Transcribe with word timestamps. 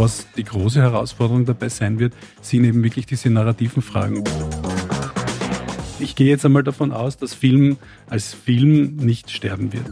was 0.00 0.26
die 0.34 0.44
große 0.44 0.80
Herausforderung 0.80 1.44
dabei 1.44 1.68
sein 1.68 1.98
wird, 1.98 2.14
sind 2.40 2.64
eben 2.64 2.82
wirklich 2.82 3.04
diese 3.04 3.28
narrativen 3.28 3.82
Fragen. 3.82 4.24
Ich 5.98 6.16
gehe 6.16 6.28
jetzt 6.28 6.46
einmal 6.46 6.64
davon 6.64 6.90
aus, 6.90 7.18
dass 7.18 7.34
Film 7.34 7.76
als 8.08 8.32
Film 8.32 8.96
nicht 8.96 9.30
sterben 9.30 9.70
wird. 9.74 9.84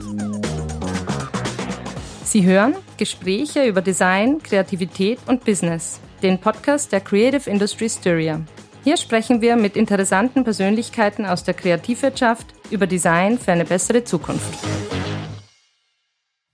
Sie 2.25 2.45
hören 2.45 2.75
Gespräche 2.97 3.67
über 3.67 3.83
Design, 3.83 4.43
Kreativität 4.43 5.19
und 5.27 5.45
Business, 5.45 6.01
den 6.23 6.39
Podcast 6.39 6.91
der 6.91 7.01
Creative 7.01 7.49
Industry 7.49 7.91
Styria. 7.91 8.41
Hier 8.85 8.97
sprechen 8.97 9.43
wir 9.43 9.57
mit 9.57 9.77
interessanten 9.77 10.43
Persönlichkeiten 10.43 11.27
aus 11.27 11.45
der 11.45 11.53
Kreativwirtschaft 11.53 12.47
über 12.71 12.87
Design 12.87 13.39
für 13.39 13.53
eine 13.53 13.67
bessere 13.67 14.05
Zukunft. 14.05 14.55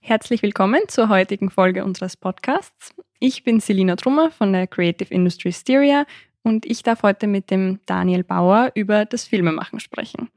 Herzlich 0.07 0.43
willkommen 0.43 0.81
zur 0.87 1.09
heutigen 1.09 1.49
Folge 1.49 1.83
unseres 1.83 2.15
Podcasts. 2.15 2.93
Ich 3.19 3.43
bin 3.43 3.59
Selina 3.59 3.95
Trummer 3.95 4.29
von 4.29 4.53
der 4.53 4.67
Creative 4.67 5.11
Industry 5.11 5.51
Styria 5.51 6.05
und 6.43 6.67
ich 6.67 6.83
darf 6.83 7.01
heute 7.01 7.25
mit 7.25 7.49
dem 7.49 7.79
Daniel 7.87 8.23
Bauer 8.23 8.69
über 8.75 9.05
das 9.05 9.23
Filmemachen 9.25 9.79
sprechen. 9.79 10.29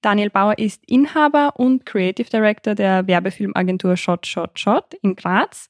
Daniel 0.00 0.30
Bauer 0.30 0.56
ist 0.56 0.82
Inhaber 0.86 1.52
und 1.56 1.84
Creative 1.84 2.30
Director 2.30 2.74
der 2.74 3.06
Werbefilmagentur 3.06 3.98
Shot 3.98 4.26
Shot 4.26 4.58
Shot 4.58 4.94
in 5.02 5.16
Graz 5.16 5.68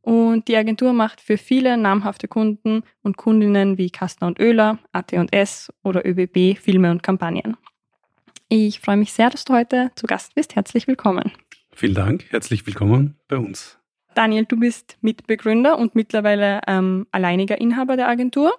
und 0.00 0.48
die 0.48 0.56
Agentur 0.56 0.94
macht 0.94 1.20
für 1.20 1.36
viele 1.36 1.76
namhafte 1.76 2.28
Kunden 2.28 2.82
und 3.02 3.18
Kundinnen 3.18 3.76
wie 3.76 3.90
Kastner 3.90 4.28
und 4.28 4.40
Oehler, 4.40 4.78
AT&S 4.92 5.70
oder 5.84 6.06
ÖBB 6.06 6.58
Filme 6.58 6.90
und 6.90 7.02
Kampagnen. 7.02 7.58
Ich 8.48 8.80
freue 8.80 8.96
mich 8.96 9.12
sehr, 9.12 9.28
dass 9.28 9.44
du 9.44 9.52
heute 9.52 9.90
zu 9.96 10.06
Gast 10.06 10.34
bist. 10.34 10.56
Herzlich 10.56 10.86
willkommen. 10.86 11.30
Vielen 11.72 11.94
Dank, 11.94 12.24
herzlich 12.30 12.66
willkommen 12.66 13.16
bei 13.28 13.36
uns. 13.36 13.78
Daniel, 14.14 14.44
du 14.44 14.56
bist 14.56 14.98
Mitbegründer 15.00 15.78
und 15.78 15.94
mittlerweile 15.94 16.60
ähm, 16.66 17.06
alleiniger 17.12 17.60
Inhaber 17.60 17.96
der 17.96 18.08
Agentur. 18.08 18.52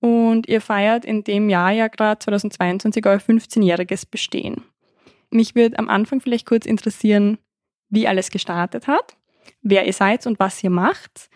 Und 0.00 0.48
ihr 0.48 0.60
feiert 0.60 1.04
in 1.04 1.24
dem 1.24 1.48
Jahr 1.48 1.72
ja 1.72 1.88
gerade 1.88 2.18
2022 2.20 3.04
euer 3.06 3.18
15-jähriges 3.18 4.06
Bestehen. 4.10 4.62
Mich 5.30 5.54
würde 5.54 5.78
am 5.78 5.88
Anfang 5.88 6.20
vielleicht 6.20 6.46
kurz 6.46 6.66
interessieren, 6.66 7.38
wie 7.90 8.06
alles 8.06 8.30
gestartet 8.30 8.86
hat, 8.86 9.16
wer 9.62 9.86
ihr 9.86 9.92
seid 9.92 10.26
und 10.26 10.38
was 10.38 10.62
ihr 10.62 10.70
macht. 10.70 11.28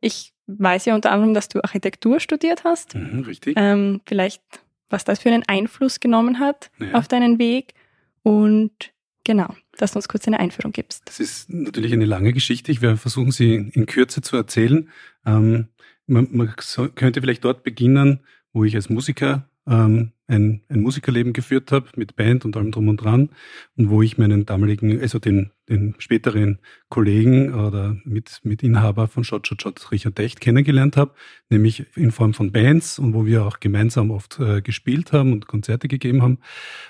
Ich 0.00 0.32
weiß 0.46 0.84
ja 0.86 0.94
unter 0.94 1.10
anderem, 1.10 1.34
dass 1.34 1.48
du 1.48 1.62
Architektur 1.62 2.20
studiert 2.20 2.64
hast. 2.64 2.94
Mhm, 2.94 3.20
richtig. 3.20 3.54
Ähm, 3.56 4.00
vielleicht, 4.06 4.42
was 4.90 5.04
das 5.04 5.20
für 5.20 5.30
einen 5.30 5.44
Einfluss 5.46 6.00
genommen 6.00 6.38
hat 6.38 6.70
ja. 6.78 6.92
auf 6.92 7.08
deinen 7.08 7.38
Weg. 7.38 7.74
Und 8.22 8.92
genau, 9.24 9.54
dass 9.76 9.92
du 9.92 9.98
uns 9.98 10.08
kurz 10.08 10.26
eine 10.26 10.40
Einführung 10.40 10.72
gibst. 10.72 11.02
Das 11.06 11.20
ist 11.20 11.50
natürlich 11.50 11.92
eine 11.92 12.04
lange 12.04 12.32
Geschichte. 12.32 12.72
Ich 12.72 12.82
werde 12.82 12.96
versuchen, 12.96 13.30
sie 13.30 13.54
in 13.54 13.86
Kürze 13.86 14.20
zu 14.22 14.36
erzählen. 14.36 14.88
Ähm, 15.26 15.68
man, 16.06 16.28
man 16.30 16.54
könnte 16.94 17.20
vielleicht 17.20 17.44
dort 17.44 17.62
beginnen, 17.62 18.20
wo 18.52 18.64
ich 18.64 18.74
als 18.74 18.88
Musiker 18.88 19.48
ähm, 19.66 20.12
ein, 20.32 20.62
ein 20.68 20.80
Musikerleben 20.80 21.32
geführt 21.32 21.72
habe 21.72 21.88
mit 21.96 22.16
Band 22.16 22.44
und 22.44 22.56
allem 22.56 22.70
drum 22.70 22.88
und 22.88 22.96
dran 22.96 23.28
und 23.76 23.90
wo 23.90 24.02
ich 24.02 24.18
meinen 24.18 24.46
damaligen, 24.46 25.00
also 25.00 25.18
den, 25.18 25.50
den 25.68 25.94
späteren 25.98 26.58
Kollegen 26.88 27.52
oder 27.52 27.96
mit, 28.04 28.40
mit 28.42 28.62
Inhaber 28.62 29.08
von 29.08 29.24
Shot 29.24 29.46
Shot 29.46 29.62
Shot, 29.62 29.92
Richard 29.92 30.16
Decht, 30.18 30.40
kennengelernt 30.40 30.96
habe, 30.96 31.12
nämlich 31.50 31.84
in 31.96 32.12
Form 32.12 32.34
von 32.34 32.50
Bands 32.50 32.98
und 32.98 33.14
wo 33.14 33.26
wir 33.26 33.44
auch 33.44 33.60
gemeinsam 33.60 34.10
oft 34.10 34.40
äh, 34.40 34.62
gespielt 34.62 35.12
haben 35.12 35.32
und 35.32 35.46
Konzerte 35.46 35.86
gegeben 35.86 36.22
haben. 36.22 36.38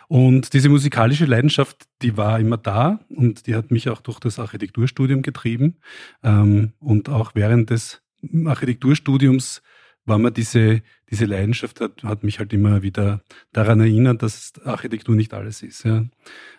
Und 0.09 0.53
diese 0.53 0.69
musikalische 0.69 1.27
Leidenschaft, 1.27 1.89
die 2.01 2.17
war 2.17 2.39
immer 2.39 2.59
da 2.59 3.01
und 3.09 3.47
die 3.47 3.55
hat 3.55 3.71
mich 3.71 3.89
auch 3.89 4.01
durch 4.01 4.21
das 4.21 4.39
Architekturstudium 4.39 5.23
getrieben 5.23 5.79
ähm, 6.23 6.73
und 6.79 7.09
auch 7.09 7.35
während 7.35 7.71
des 7.71 8.03
Architekturstudiums 8.45 9.63
war 10.05 10.19
mir 10.19 10.33
diese, 10.33 10.83
diese 11.11 11.27
Leidenschaft, 11.27 11.81
hat, 11.81 12.03
hat 12.03 12.25
mich 12.25 12.39
halt 12.39 12.53
immer 12.53 12.83
wieder 12.83 13.23
daran 13.53 13.81
erinnert, 13.81 14.23
dass 14.23 14.53
Architektur 14.65 15.15
nicht 15.15 15.33
alles 15.35 15.63
ist. 15.63 15.85
Ja. 15.85 16.05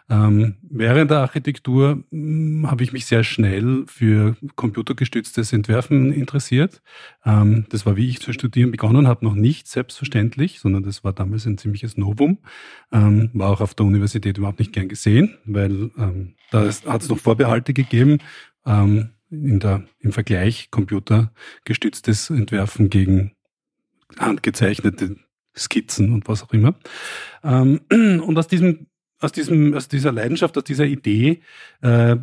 Ähm, 0.10 0.56
während 0.62 1.12
der 1.12 1.20
Architektur 1.20 2.04
hm, 2.10 2.70
habe 2.70 2.84
ich 2.84 2.94
mich 2.94 3.06
sehr 3.06 3.24
schnell 3.24 3.86
für 3.88 4.36
computergestütztes 4.56 5.54
Entwerfen 5.54 6.12
interessiert. 6.12 6.82
Ähm, 7.26 7.66
das 7.70 7.86
war, 7.86 7.96
wie 7.96 8.10
ich 8.10 8.20
zu 8.20 8.34
studieren 8.34 8.72
begonnen 8.72 9.08
habe, 9.08 9.26
noch 9.26 9.36
nicht 9.36 9.68
selbstverständlich, 9.68 10.60
sondern 10.60 10.84
das 10.84 11.04
war 11.04 11.14
damals 11.14 11.46
ein 11.46 11.58
ziemliches 11.58 11.98
Novum. 11.98 12.40
Ähm, 12.92 13.30
war 13.34 13.50
auch 13.50 13.62
auf 13.62 13.76
der 13.76 13.86
Universität 13.86 14.38
überhaupt 14.38 14.60
nicht 14.60 14.74
gern 14.74 14.90
gesehen, 14.90 15.38
weil 15.46 15.92
ähm, 15.98 16.36
da 16.52 16.62
hat 16.62 17.02
es 17.02 17.10
noch 17.10 17.20
Vorbehalte 17.20 17.74
gegeben. 17.74 18.20
Ähm, 18.66 19.10
in 19.34 19.60
der, 19.60 19.84
im 20.00 20.12
Vergleich 20.12 20.70
computergestütztes 20.72 22.30
Entwerfen 22.30 22.90
gegen 22.90 23.34
handgezeichnete 24.20 25.18
Skizzen 25.56 26.14
und 26.14 26.28
was 26.28 26.44
auch 26.44 26.54
immer. 26.54 26.76
Ähm, 27.44 27.82
und 27.92 28.38
aus 28.38 28.48
diesem 28.48 28.88
aus, 29.20 29.32
diesem, 29.32 29.74
aus 29.74 29.88
dieser 29.88 30.12
Leidenschaft, 30.12 30.58
aus 30.58 30.66
dieser 30.66 30.86
Idee 30.86 31.42
äh, 31.82 32.18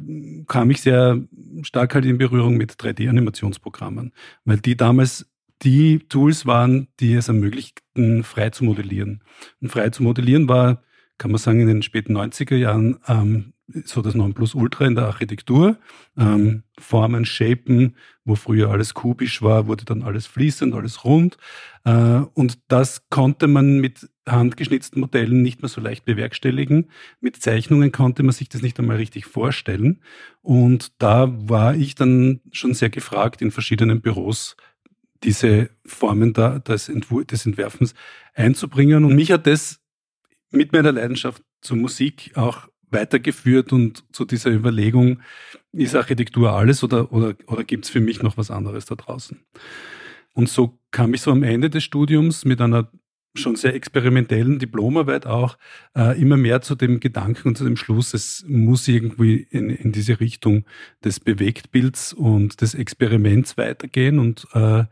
kam 0.46 0.70
ich 0.70 0.82
sehr 0.82 1.18
stark 1.62 1.94
halt 1.94 2.04
in 2.04 2.18
Berührung 2.18 2.58
mit 2.58 2.72
3D-Animationsprogrammen, 2.72 4.12
weil 4.44 4.58
die 4.58 4.76
damals 4.76 5.26
die 5.62 6.00
Tools 6.10 6.44
waren, 6.44 6.88
die 7.00 7.14
es 7.14 7.28
ermöglichten, 7.28 8.22
frei 8.22 8.50
zu 8.50 8.64
modellieren. 8.64 9.24
Und 9.62 9.70
frei 9.70 9.88
zu 9.88 10.02
modellieren 10.02 10.48
war, 10.48 10.82
kann 11.20 11.30
man 11.30 11.38
sagen, 11.38 11.60
in 11.60 11.66
den 11.66 11.82
späten 11.82 12.16
90er 12.16 12.56
Jahren 12.56 12.98
ähm, 13.06 13.52
so 13.84 14.00
das 14.00 14.14
Nonplusultra 14.14 14.86
in 14.86 14.94
der 14.94 15.04
Architektur. 15.04 15.76
Ähm, 16.16 16.62
Formen, 16.78 17.26
Shapen, 17.26 17.94
wo 18.24 18.36
früher 18.36 18.70
alles 18.70 18.94
kubisch 18.94 19.42
war, 19.42 19.66
wurde 19.66 19.84
dann 19.84 20.02
alles 20.02 20.26
fließend, 20.26 20.74
alles 20.74 21.04
rund. 21.04 21.36
Äh, 21.84 22.22
und 22.32 22.58
das 22.68 23.08
konnte 23.10 23.48
man 23.48 23.80
mit 23.80 24.08
handgeschnitzten 24.26 24.98
Modellen 24.98 25.42
nicht 25.42 25.60
mehr 25.60 25.68
so 25.68 25.82
leicht 25.82 26.06
bewerkstelligen. 26.06 26.90
Mit 27.20 27.36
Zeichnungen 27.36 27.92
konnte 27.92 28.22
man 28.22 28.32
sich 28.32 28.48
das 28.48 28.62
nicht 28.62 28.78
einmal 28.80 28.96
richtig 28.96 29.26
vorstellen. 29.26 30.00
Und 30.40 31.02
da 31.02 31.28
war 31.30 31.74
ich 31.74 31.96
dann 31.96 32.40
schon 32.50 32.72
sehr 32.72 32.90
gefragt 32.90 33.42
in 33.42 33.50
verschiedenen 33.50 34.00
Büros, 34.00 34.56
diese 35.22 35.68
Formen 35.84 36.32
da, 36.32 36.60
des, 36.60 36.88
Entwur 36.88 37.26
des 37.26 37.44
Entwerfens 37.44 37.92
einzubringen. 38.32 39.04
Und 39.04 39.14
mich 39.14 39.32
hat 39.32 39.46
das 39.46 39.80
mit 40.50 40.72
meiner 40.72 40.92
Leidenschaft 40.92 41.42
zur 41.60 41.76
Musik 41.76 42.32
auch 42.34 42.68
weitergeführt 42.90 43.72
und 43.72 44.04
zu 44.12 44.24
dieser 44.24 44.50
Überlegung, 44.50 45.20
ist 45.72 45.94
Architektur 45.94 46.52
alles 46.52 46.82
oder, 46.82 47.12
oder, 47.12 47.34
oder 47.46 47.64
gibt 47.64 47.84
es 47.84 47.90
für 47.90 48.00
mich 48.00 48.22
noch 48.22 48.36
was 48.36 48.50
anderes 48.50 48.86
da 48.86 48.96
draußen? 48.96 49.40
Und 50.34 50.48
so 50.48 50.78
kam 50.90 51.14
ich 51.14 51.22
so 51.22 51.30
am 51.30 51.42
Ende 51.42 51.70
des 51.70 51.84
Studiums 51.84 52.44
mit 52.44 52.60
einer 52.60 52.90
schon 53.34 53.54
sehr 53.54 53.74
experimentellen 53.74 54.58
Diplomarbeit 54.58 55.24
auch 55.24 55.56
äh, 55.96 56.20
immer 56.20 56.36
mehr 56.36 56.62
zu 56.62 56.74
dem 56.74 56.98
Gedanken 56.98 57.48
und 57.48 57.58
zu 57.58 57.64
dem 57.64 57.76
Schluss, 57.76 58.12
es 58.12 58.44
muss 58.48 58.88
irgendwie 58.88 59.46
in, 59.50 59.70
in 59.70 59.92
diese 59.92 60.18
Richtung 60.18 60.64
des 61.04 61.20
Bewegtbilds 61.20 62.12
und 62.12 62.60
des 62.60 62.74
Experiments 62.74 63.56
weitergehen 63.56 64.18
und 64.18 64.48
äh, 64.52 64.84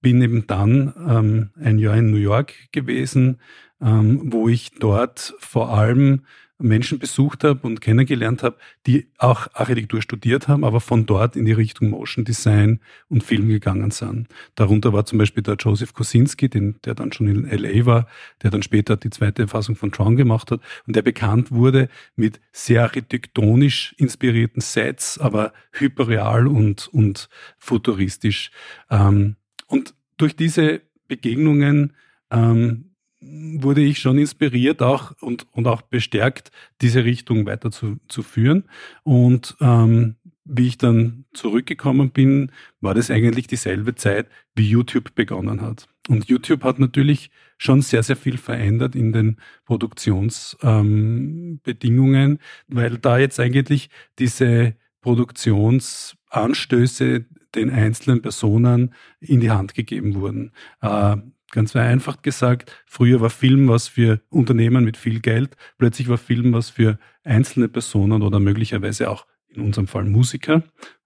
bin 0.00 0.22
eben 0.22 0.46
dann 0.46 0.94
ähm, 1.08 1.50
ein 1.62 1.78
Jahr 1.78 1.96
in 1.96 2.10
New 2.10 2.16
York 2.16 2.54
gewesen, 2.72 3.40
ähm, 3.80 4.32
wo 4.32 4.48
ich 4.48 4.72
dort 4.78 5.34
vor 5.38 5.70
allem 5.70 6.22
Menschen 6.60 6.98
besucht 6.98 7.44
habe 7.44 7.66
und 7.66 7.80
kennengelernt 7.80 8.42
habe, 8.42 8.56
die 8.86 9.08
auch 9.18 9.48
Architektur 9.54 10.02
studiert 10.02 10.48
haben, 10.48 10.64
aber 10.64 10.80
von 10.80 11.06
dort 11.06 11.36
in 11.36 11.44
die 11.44 11.52
Richtung 11.52 11.90
Motion 11.90 12.24
Design 12.24 12.80
und 13.08 13.24
Film 13.24 13.48
gegangen 13.48 13.90
sind. 13.90 14.28
Darunter 14.54 14.92
war 14.92 15.06
zum 15.06 15.18
Beispiel 15.18 15.42
der 15.42 15.56
Joseph 15.58 15.94
Kosinski, 15.94 16.48
den, 16.48 16.78
der 16.84 16.94
dann 16.94 17.12
schon 17.12 17.28
in 17.28 17.48
LA 17.48 17.86
war, 17.86 18.06
der 18.42 18.50
dann 18.50 18.62
später 18.62 18.96
die 18.96 19.10
zweite 19.10 19.48
Fassung 19.48 19.74
von 19.74 19.92
Tron 19.92 20.16
gemacht 20.16 20.50
hat 20.50 20.60
und 20.86 20.96
der 20.96 21.02
bekannt 21.02 21.50
wurde 21.50 21.88
mit 22.14 22.40
sehr 22.52 22.82
architektonisch 22.82 23.94
inspirierten 23.98 24.60
Sets, 24.60 25.18
aber 25.18 25.52
hyperreal 25.72 26.46
und, 26.46 26.88
und 26.88 27.28
futuristisch. 27.58 28.50
Ähm, 28.90 29.36
und 29.66 29.94
durch 30.20 30.36
diese 30.36 30.82
Begegnungen 31.08 31.94
ähm, 32.30 32.90
wurde 33.20 33.82
ich 33.82 33.98
schon 33.98 34.18
inspiriert 34.18 34.82
auch 34.82 35.12
und, 35.20 35.46
und 35.52 35.66
auch 35.66 35.82
bestärkt, 35.82 36.50
diese 36.80 37.04
Richtung 37.04 37.44
weiter 37.46 37.70
zu, 37.70 37.98
zu 38.08 38.22
führen. 38.22 38.64
Und 39.02 39.56
ähm, 39.60 40.16
wie 40.44 40.68
ich 40.68 40.78
dann 40.78 41.26
zurückgekommen 41.32 42.10
bin, 42.10 42.50
war 42.80 42.94
das 42.94 43.10
eigentlich 43.10 43.46
dieselbe 43.46 43.94
Zeit, 43.94 44.26
wie 44.54 44.68
YouTube 44.68 45.14
begonnen 45.14 45.60
hat. 45.60 45.86
Und 46.08 46.28
YouTube 46.28 46.64
hat 46.64 46.78
natürlich 46.78 47.30
schon 47.58 47.82
sehr, 47.82 48.02
sehr 48.02 48.16
viel 48.16 48.38
verändert 48.38 48.96
in 48.96 49.12
den 49.12 49.36
Produktionsbedingungen, 49.66 52.32
ähm, 52.32 52.38
weil 52.68 52.96
da 52.98 53.18
jetzt 53.18 53.38
eigentlich 53.38 53.90
diese 54.18 54.74
Produktionsanstöße 55.00 57.26
den 57.54 57.70
einzelnen 57.70 58.22
Personen 58.22 58.94
in 59.18 59.40
die 59.40 59.50
Hand 59.50 59.74
gegeben 59.74 60.14
wurden. 60.14 60.52
Äh, 60.80 61.16
Ganz 61.52 61.72
vereinfacht 61.72 62.22
gesagt, 62.22 62.72
früher 62.86 63.20
war 63.20 63.30
Film 63.30 63.68
was 63.68 63.88
für 63.88 64.20
Unternehmen 64.28 64.84
mit 64.84 64.96
viel 64.96 65.18
Geld, 65.18 65.56
plötzlich 65.78 66.08
war 66.08 66.16
Film 66.16 66.52
was 66.52 66.70
für 66.70 66.98
einzelne 67.24 67.68
Personen 67.68 68.22
oder 68.22 68.38
möglicherweise 68.38 69.10
auch 69.10 69.26
in 69.48 69.62
unserem 69.62 69.88
Fall 69.88 70.04
Musiker. 70.04 70.62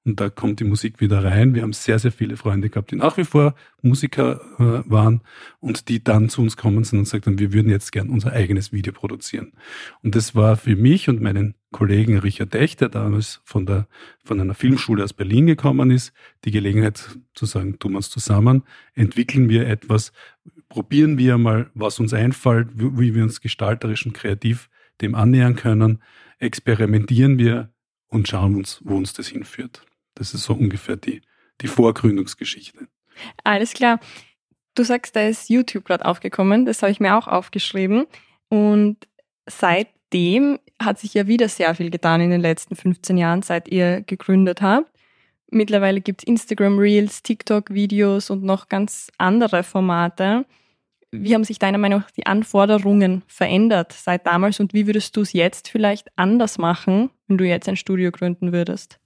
Und 0.06 0.20
da 0.20 0.28
kommt 0.28 0.60
die 0.60 0.64
Musik 0.64 1.00
wieder 1.00 1.24
rein. 1.24 1.54
Wir 1.54 1.62
haben 1.62 1.72
sehr, 1.72 1.98
sehr 1.98 2.12
viele 2.12 2.36
Freunde 2.36 2.68
gehabt, 2.68 2.90
die 2.90 2.96
nach 2.96 3.16
wie 3.16 3.24
vor 3.24 3.54
Musiker 3.80 4.40
äh, 4.58 4.90
waren 4.90 5.22
und 5.60 5.88
die 5.88 6.04
dann 6.04 6.28
zu 6.28 6.42
uns 6.42 6.58
kommen 6.58 6.84
sind 6.84 6.98
und 6.98 7.04
gesagt 7.04 7.26
haben, 7.26 7.38
wir 7.38 7.54
würden 7.54 7.70
jetzt 7.70 7.90
gern 7.90 8.10
unser 8.10 8.32
eigenes 8.32 8.70
Video 8.70 8.92
produzieren. 8.92 9.52
Und 10.02 10.14
das 10.14 10.34
war 10.34 10.56
für 10.56 10.76
mich 10.76 11.08
und 11.08 11.22
meinen 11.22 11.54
Kollegen 11.72 12.18
Richard 12.18 12.52
Dech, 12.52 12.76
der 12.76 12.90
damals 12.90 13.40
von, 13.44 13.64
der, 13.64 13.88
von 14.22 14.40
einer 14.40 14.54
Filmschule 14.54 15.02
aus 15.02 15.14
Berlin 15.14 15.46
gekommen 15.46 15.90
ist, 15.90 16.12
die 16.44 16.50
Gelegenheit 16.50 17.16
zu 17.34 17.46
sagen, 17.46 17.78
tun 17.78 17.92
wir 17.92 17.96
uns 17.98 18.10
zusammen, 18.10 18.62
entwickeln 18.94 19.48
wir 19.48 19.66
etwas, 19.66 20.12
probieren 20.68 21.16
wir 21.16 21.38
mal, 21.38 21.70
was 21.74 21.98
uns 21.98 22.12
einfällt, 22.12 22.68
wie 22.74 23.14
wir 23.14 23.22
uns 23.22 23.40
gestalterisch 23.40 24.04
und 24.04 24.12
kreativ 24.12 24.68
dem 25.00 25.14
annähern 25.14 25.56
können, 25.56 26.02
experimentieren 26.38 27.38
wir 27.38 27.70
und 28.08 28.28
schauen 28.28 28.54
uns, 28.54 28.80
wo 28.84 28.96
uns 28.96 29.14
das 29.14 29.28
hinführt. 29.28 29.84
Das 30.14 30.34
ist 30.34 30.44
so 30.44 30.54
ungefähr 30.54 30.96
die, 30.96 31.22
die 31.60 31.68
Vorgründungsgeschichte. 31.68 32.88
Alles 33.42 33.72
klar. 33.72 34.00
Du 34.74 34.82
sagst, 34.82 35.14
da 35.14 35.26
ist 35.26 35.50
YouTube 35.50 35.84
gerade 35.84 36.04
aufgekommen. 36.04 36.66
Das 36.66 36.82
habe 36.82 36.90
ich 36.90 37.00
mir 37.00 37.16
auch 37.16 37.28
aufgeschrieben. 37.28 38.06
Und 38.48 38.96
seitdem 39.46 40.58
hat 40.82 40.98
sich 40.98 41.14
ja 41.14 41.26
wieder 41.26 41.48
sehr 41.48 41.74
viel 41.74 41.90
getan 41.90 42.20
in 42.20 42.30
den 42.30 42.40
letzten 42.40 42.74
15 42.74 43.16
Jahren, 43.16 43.42
seit 43.42 43.68
ihr 43.68 44.02
gegründet 44.02 44.62
habt. 44.62 44.90
Mittlerweile 45.50 46.00
gibt 46.00 46.22
es 46.22 46.26
Instagram 46.26 46.78
Reels, 46.78 47.22
TikTok-Videos 47.22 48.30
und 48.30 48.42
noch 48.42 48.68
ganz 48.68 49.10
andere 49.18 49.62
Formate. 49.62 50.46
Wie 51.12 51.32
haben 51.32 51.44
sich 51.44 51.60
deiner 51.60 51.78
Meinung 51.78 52.00
nach 52.00 52.10
die 52.10 52.26
Anforderungen 52.26 53.22
verändert 53.28 53.92
seit 53.92 54.26
damals 54.26 54.58
und 54.58 54.74
wie 54.74 54.88
würdest 54.88 55.16
du 55.16 55.20
es 55.20 55.32
jetzt 55.32 55.68
vielleicht 55.68 56.08
anders 56.16 56.58
machen, 56.58 57.10
wenn 57.28 57.38
du 57.38 57.44
jetzt 57.44 57.68
ein 57.68 57.76
Studio 57.76 58.10
gründen 58.10 58.52
würdest? 58.52 58.98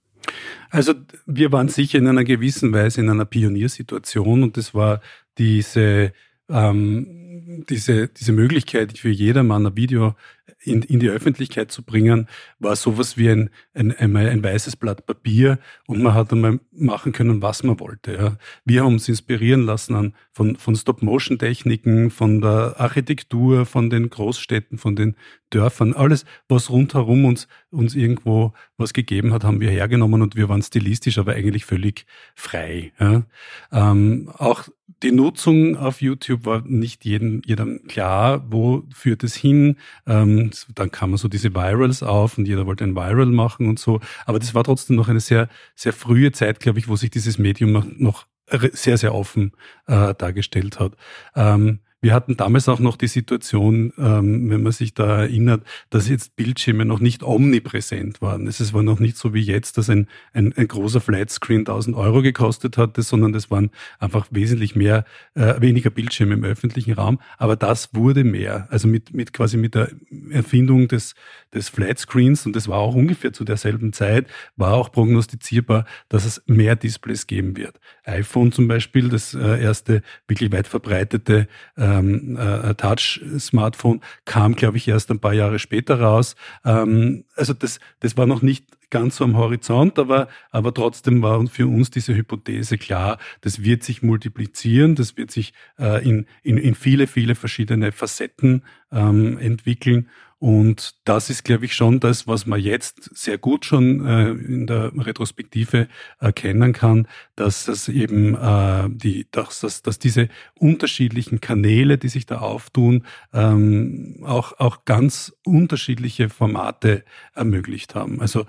Also 0.69 0.93
wir 1.25 1.51
waren 1.51 1.69
sicher 1.69 1.97
in 1.97 2.07
einer 2.07 2.23
gewissen 2.23 2.73
Weise 2.73 3.01
in 3.01 3.09
einer 3.09 3.25
Pioniersituation 3.25 4.43
und 4.43 4.57
das 4.57 4.73
war 4.73 5.01
diese, 5.37 6.13
ähm, 6.47 7.65
diese, 7.69 8.07
diese 8.07 8.31
Möglichkeit 8.31 8.97
für 8.97 9.09
jedermann 9.09 9.65
ein 9.65 9.75
Video 9.75 10.15
in, 10.61 10.81
in 10.83 10.99
die 10.99 11.09
Öffentlichkeit 11.09 11.71
zu 11.71 11.83
bringen, 11.83 12.27
war 12.59 12.75
sowas 12.75 13.17
wie 13.17 13.29
ein, 13.29 13.49
ein, 13.73 13.95
einmal 13.95 14.27
ein 14.27 14.43
weißes 14.43 14.75
Blatt 14.75 15.05
Papier 15.05 15.59
und 15.87 16.01
man 16.01 16.13
hat 16.13 16.31
einmal 16.31 16.59
machen 16.71 17.11
können, 17.13 17.41
was 17.41 17.63
man 17.63 17.79
wollte. 17.79 18.13
Ja. 18.13 18.37
Wir 18.65 18.83
haben 18.83 18.93
uns 18.93 19.07
inspirieren 19.07 19.61
lassen 19.61 19.95
an, 19.95 20.15
von, 20.33 20.57
von 20.57 20.75
Stop-Motion-Techniken, 20.75 22.11
von 22.11 22.41
der 22.41 22.75
Architektur, 22.77 23.65
von 23.65 23.89
den 23.89 24.09
Großstädten, 24.09 24.77
von 24.77 24.95
den 24.95 25.15
Dörfern. 25.49 25.93
Alles, 25.93 26.25
was 26.47 26.69
rundherum 26.69 27.25
uns, 27.25 27.47
uns 27.71 27.95
irgendwo 27.95 28.53
was 28.77 28.93
gegeben 28.93 29.33
hat, 29.33 29.43
haben 29.43 29.59
wir 29.59 29.69
hergenommen 29.69 30.21
und 30.21 30.35
wir 30.35 30.49
waren 30.49 30.61
stilistisch, 30.61 31.17
aber 31.17 31.33
eigentlich 31.33 31.65
völlig 31.65 32.05
frei. 32.35 32.91
Ja. 32.99 33.23
Ähm, 33.71 34.31
auch 34.37 34.67
die 35.03 35.11
Nutzung 35.11 35.77
auf 35.77 36.01
YouTube 36.01 36.45
war 36.45 36.61
nicht 36.65 37.05
jedem, 37.05 37.41
jedem 37.45 37.87
klar, 37.87 38.45
wo 38.49 38.83
führt 38.93 39.23
es 39.23 39.35
hin. 39.35 39.77
Ähm, 40.05 40.51
dann 40.75 40.91
kam 40.91 41.11
man 41.11 41.17
so 41.17 41.27
diese 41.27 41.53
Virals 41.53 42.03
auf 42.03 42.37
und 42.37 42.47
jeder 42.47 42.65
wollte 42.65 42.83
ein 42.83 42.95
Viral 42.95 43.27
machen 43.27 43.67
und 43.67 43.79
so. 43.79 43.99
Aber 44.25 44.39
das 44.39 44.53
war 44.55 44.63
trotzdem 44.63 44.95
noch 44.95 45.07
eine 45.07 45.19
sehr, 45.19 45.47
sehr 45.75 45.93
frühe 45.93 46.31
Zeit, 46.31 46.59
glaube 46.59 46.79
ich, 46.79 46.87
wo 46.87 46.95
sich 46.95 47.11
dieses 47.11 47.37
Medium 47.37 47.71
noch, 47.71 47.85
noch 47.97 48.25
sehr, 48.73 48.97
sehr 48.97 49.13
offen 49.13 49.51
äh, 49.87 50.13
dargestellt 50.15 50.79
hat. 50.79 50.93
Ähm, 51.35 51.79
wir 52.01 52.13
hatten 52.13 52.37
damals 52.37 52.69
auch 52.69 52.79
noch 52.79 52.95
die 52.95 53.07
Situation, 53.07 53.91
ähm, 53.97 54.49
wenn 54.49 54.63
man 54.63 54.71
sich 54.71 54.93
da 54.93 55.21
erinnert, 55.21 55.63
dass 55.89 56.07
jetzt 56.07 56.35
Bildschirme 56.37 56.85
noch 56.85 57.01
nicht 57.01 57.23
omnipräsent 57.23 58.21
waren. 58.21 58.47
Es 58.47 58.73
war 58.73 58.83
noch 58.83 58.99
nicht 58.99 59.17
so 59.17 59.33
wie 59.33 59.41
jetzt, 59.41 59.77
dass 59.77 59.89
ein, 59.89 60.07
ein, 60.33 60.53
ein 60.53 60.67
großer 60.67 61.01
Flatscreen 61.01 61.61
1000 61.61 61.97
Euro 61.97 62.21
gekostet 62.21 62.77
hatte, 62.77 63.01
sondern 63.01 63.35
es 63.35 63.51
waren 63.51 63.69
einfach 63.99 64.27
wesentlich 64.31 64.75
mehr, 64.75 65.03
äh, 65.35 65.59
weniger 65.59 65.89
Bildschirme 65.89 66.35
im 66.35 66.43
öffentlichen 66.45 66.93
Raum. 66.93 67.19
Aber 67.37 67.57
das 67.57 67.93
wurde 67.93 68.23
mehr. 68.23 68.67
Also 68.71 68.87
mit, 68.87 69.13
mit 69.13 69.33
quasi 69.33 69.57
mit 69.57 69.75
der 69.75 69.89
Erfindung 70.31 70.87
des, 70.87 71.15
des 71.53 71.67
Flatscreens, 71.67 72.45
und 72.45 72.55
das 72.55 72.69
war 72.69 72.77
auch 72.77 72.95
ungefähr 72.95 73.33
zu 73.33 73.43
derselben 73.43 73.91
Zeit, 73.91 74.27
war 74.55 74.73
auch 74.75 74.91
prognostizierbar, 74.91 75.85
dass 76.07 76.23
es 76.23 76.41
mehr 76.45 76.77
Displays 76.77 77.27
geben 77.27 77.57
wird. 77.57 77.77
iPhone 78.05 78.53
zum 78.53 78.69
Beispiel, 78.69 79.09
das 79.09 79.33
äh, 79.33 79.61
erste 79.61 80.01
wirklich 80.27 80.51
weit 80.53 80.67
verbreitete 80.67 81.47
äh, 81.75 81.88
ähm, 81.97 82.37
äh, 82.37 82.73
Touch-Smartphone 82.75 84.01
kam, 84.25 84.55
glaube 84.55 84.77
ich, 84.77 84.87
erst 84.87 85.09
ein 85.11 85.19
paar 85.19 85.33
Jahre 85.33 85.59
später 85.59 85.99
raus. 85.99 86.35
Ähm, 86.65 87.25
also 87.35 87.53
das, 87.53 87.79
das 87.99 88.17
war 88.17 88.25
noch 88.25 88.41
nicht 88.41 88.65
ganz 88.89 89.17
so 89.17 89.23
am 89.23 89.37
Horizont, 89.37 89.99
aber, 89.99 90.27
aber 90.51 90.73
trotzdem 90.73 91.21
war 91.21 91.45
für 91.47 91.67
uns 91.67 91.91
diese 91.91 92.15
Hypothese 92.15 92.77
klar, 92.77 93.19
das 93.41 93.63
wird 93.63 93.83
sich 93.83 94.01
multiplizieren, 94.01 94.95
das 94.95 95.15
wird 95.17 95.31
sich 95.31 95.53
äh, 95.77 96.03
in, 96.07 96.25
in, 96.43 96.57
in 96.57 96.75
viele, 96.75 97.07
viele 97.07 97.35
verschiedene 97.35 97.91
Facetten 97.91 98.63
ähm, 98.91 99.37
entwickeln. 99.37 100.09
Und 100.39 100.95
das 101.03 101.29
ist, 101.29 101.43
glaube 101.43 101.65
ich, 101.65 101.75
schon 101.75 101.99
das, 101.99 102.25
was 102.25 102.45
man 102.45 102.61
jetzt 102.61 103.09
sehr 103.13 103.37
gut 103.37 103.65
schon 103.65 104.05
äh, 104.05 104.29
in 104.29 104.67
der 104.67 104.93
Retrospektive 104.95 105.89
erkennen 106.17 106.71
kann, 106.71 107.09
dass 107.35 107.65
das 107.65 107.89
eben 107.89 108.35
äh, 108.35 108.87
die, 108.89 109.27
dass, 109.31 109.59
dass, 109.59 109.81
dass 109.81 109.99
diese 109.99 110.29
unterschiedlichen 110.55 111.41
Kanäle, 111.41 111.97
die 111.97 112.07
sich 112.07 112.25
da 112.25 112.39
auftun, 112.39 113.03
ähm, 113.33 114.23
auch, 114.23 114.57
auch 114.59 114.85
ganz 114.85 115.33
unterschiedliche 115.43 116.29
Formate 116.29 117.03
ermöglicht 117.33 117.93
haben. 117.93 118.21
Also 118.21 118.45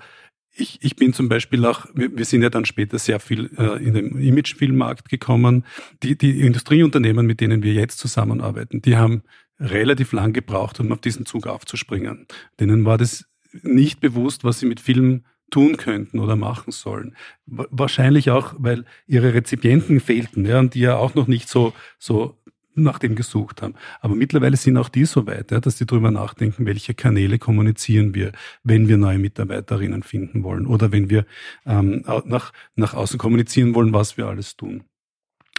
ich, 0.53 0.79
ich 0.81 0.95
bin 0.95 1.13
zum 1.13 1.29
Beispiel 1.29 1.65
auch, 1.65 1.87
wir, 1.93 2.25
sind 2.25 2.41
ja 2.41 2.49
dann 2.49 2.65
später 2.65 2.99
sehr 2.99 3.19
viel 3.19 3.49
äh, 3.57 3.83
in 3.83 3.93
den 3.93 4.17
Imagefilmmarkt 4.17 5.09
gekommen. 5.09 5.65
Die, 6.03 6.17
die 6.17 6.41
Industrieunternehmen, 6.41 7.25
mit 7.25 7.39
denen 7.39 7.63
wir 7.63 7.73
jetzt 7.73 7.99
zusammenarbeiten, 7.99 8.81
die 8.81 8.97
haben 8.97 9.23
relativ 9.61 10.11
lang 10.11 10.33
gebraucht, 10.33 10.79
um 10.79 10.91
auf 10.91 11.01
diesen 11.01 11.25
Zug 11.25 11.47
aufzuspringen. 11.47 12.25
Denen 12.59 12.83
war 12.85 12.97
das 12.97 13.25
nicht 13.61 13.99
bewusst, 13.99 14.43
was 14.43 14.59
sie 14.59 14.65
mit 14.65 14.79
Film 14.79 15.23
tun 15.51 15.77
könnten 15.77 16.19
oder 16.19 16.35
machen 16.35 16.71
sollen. 16.71 17.15
Wahrscheinlich 17.45 18.31
auch, 18.31 18.55
weil 18.57 18.85
ihre 19.05 19.33
Rezipienten 19.33 19.99
fehlten, 19.99 20.45
ja, 20.45 20.59
und 20.59 20.73
die 20.73 20.79
ja 20.79 20.95
auch 20.95 21.13
noch 21.13 21.27
nicht 21.27 21.49
so, 21.49 21.73
so 21.99 22.37
nach 22.73 22.99
dem 22.99 23.15
gesucht 23.15 23.61
haben. 23.61 23.75
Aber 23.99 24.15
mittlerweile 24.15 24.55
sind 24.55 24.77
auch 24.77 24.87
die 24.89 25.03
so 25.05 25.27
weit, 25.27 25.51
ja, 25.51 25.59
dass 25.59 25.77
sie 25.77 25.85
darüber 25.85 26.09
nachdenken, 26.09 26.65
welche 26.65 26.93
Kanäle 26.93 27.37
kommunizieren 27.37 28.15
wir, 28.15 28.31
wenn 28.63 28.87
wir 28.87 28.97
neue 28.97 29.19
Mitarbeiterinnen 29.19 30.03
finden 30.03 30.43
wollen 30.43 30.65
oder 30.65 30.93
wenn 30.93 31.09
wir 31.09 31.25
ähm, 31.65 32.03
nach, 32.25 32.53
nach 32.75 32.93
außen 32.93 33.19
kommunizieren 33.19 33.75
wollen, 33.75 33.93
was 33.93 34.15
wir 34.15 34.27
alles 34.27 34.55
tun. 34.55 34.83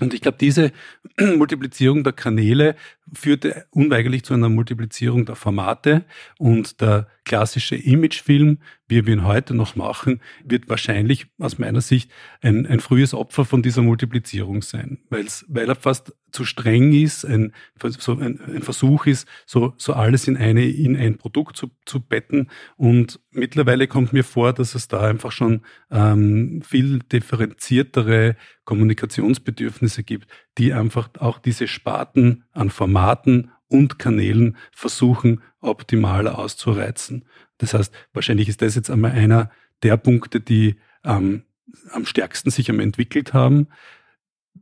Und 0.02 0.14
ich 0.14 0.21
glaube, 0.21 0.38
diese 0.40 0.73
Multiplizierung 1.21 2.02
der 2.02 2.12
Kanäle 2.12 2.75
führte 3.12 3.66
unweigerlich 3.71 4.25
zu 4.25 4.35
einer 4.35 4.49
Multiplizierung 4.49 5.25
der 5.26 5.37
Formate 5.37 6.04
und 6.38 6.80
der 6.80 7.06
klassische 7.25 7.76
Imagefilm, 7.76 8.59
wie 8.92 9.06
wir 9.06 9.14
ihn 9.14 9.25
heute 9.25 9.54
noch 9.54 9.75
machen, 9.75 10.20
wird 10.44 10.68
wahrscheinlich 10.68 11.26
aus 11.38 11.58
meiner 11.58 11.80
Sicht 11.80 12.11
ein, 12.42 12.66
ein 12.66 12.80
frühes 12.80 13.14
Opfer 13.14 13.44
von 13.44 13.62
dieser 13.62 13.82
Multiplizierung 13.82 14.61
sein, 14.61 14.99
weil's, 15.08 15.46
weil 15.49 15.68
er 15.68 15.75
fast 15.75 16.14
zu 16.30 16.44
streng 16.44 16.92
ist, 16.92 17.25
ein, 17.25 17.52
so 17.80 18.12
ein, 18.18 18.40
ein 18.40 18.62
Versuch 18.62 19.06
ist, 19.06 19.26
so, 19.46 19.75
so 19.76 19.92
alles 19.94 20.28
in, 20.28 20.37
eine, 20.37 20.64
in 20.66 20.96
ein 20.96 21.18
Produkt 21.18 21.56
zu, 21.56 21.70
zu 21.84 22.00
betten. 22.00 22.49
Und 22.76 23.20
mittlerweile 23.30 23.87
kommt 23.87 24.12
mir 24.12 24.25
vor, 24.25 24.52
dass 24.52 24.75
es 24.75 24.88
da 24.88 25.00
einfach 25.00 25.32
schon 25.32 25.62
ähm, 25.90 26.62
viel 26.62 27.00
differenziertere 27.00 28.37
Kommunikationsbedürfnisse 28.64 30.02
gibt, 30.04 30.28
die 30.58 30.72
einfach 30.72 31.11
auch 31.18 31.38
diese 31.38 31.66
Sparten 31.66 32.44
an 32.52 32.70
Formaten 32.70 33.50
und 33.68 33.99
Kanälen 33.99 34.56
versuchen, 34.70 35.42
optimal 35.61 36.28
auszureizen. 36.28 37.25
Das 37.62 37.75
heißt, 37.75 37.95
wahrscheinlich 38.12 38.49
ist 38.49 38.61
das 38.61 38.75
jetzt 38.75 38.90
einmal 38.90 39.12
einer 39.12 39.49
der 39.85 39.97
Punkte, 39.97 40.40
die 40.40 40.75
ähm, 41.04 41.45
am 41.92 42.04
stärksten 42.07 42.50
sich 42.50 42.69
am 42.71 42.81
entwickelt 42.81 43.33
haben. 43.35 43.69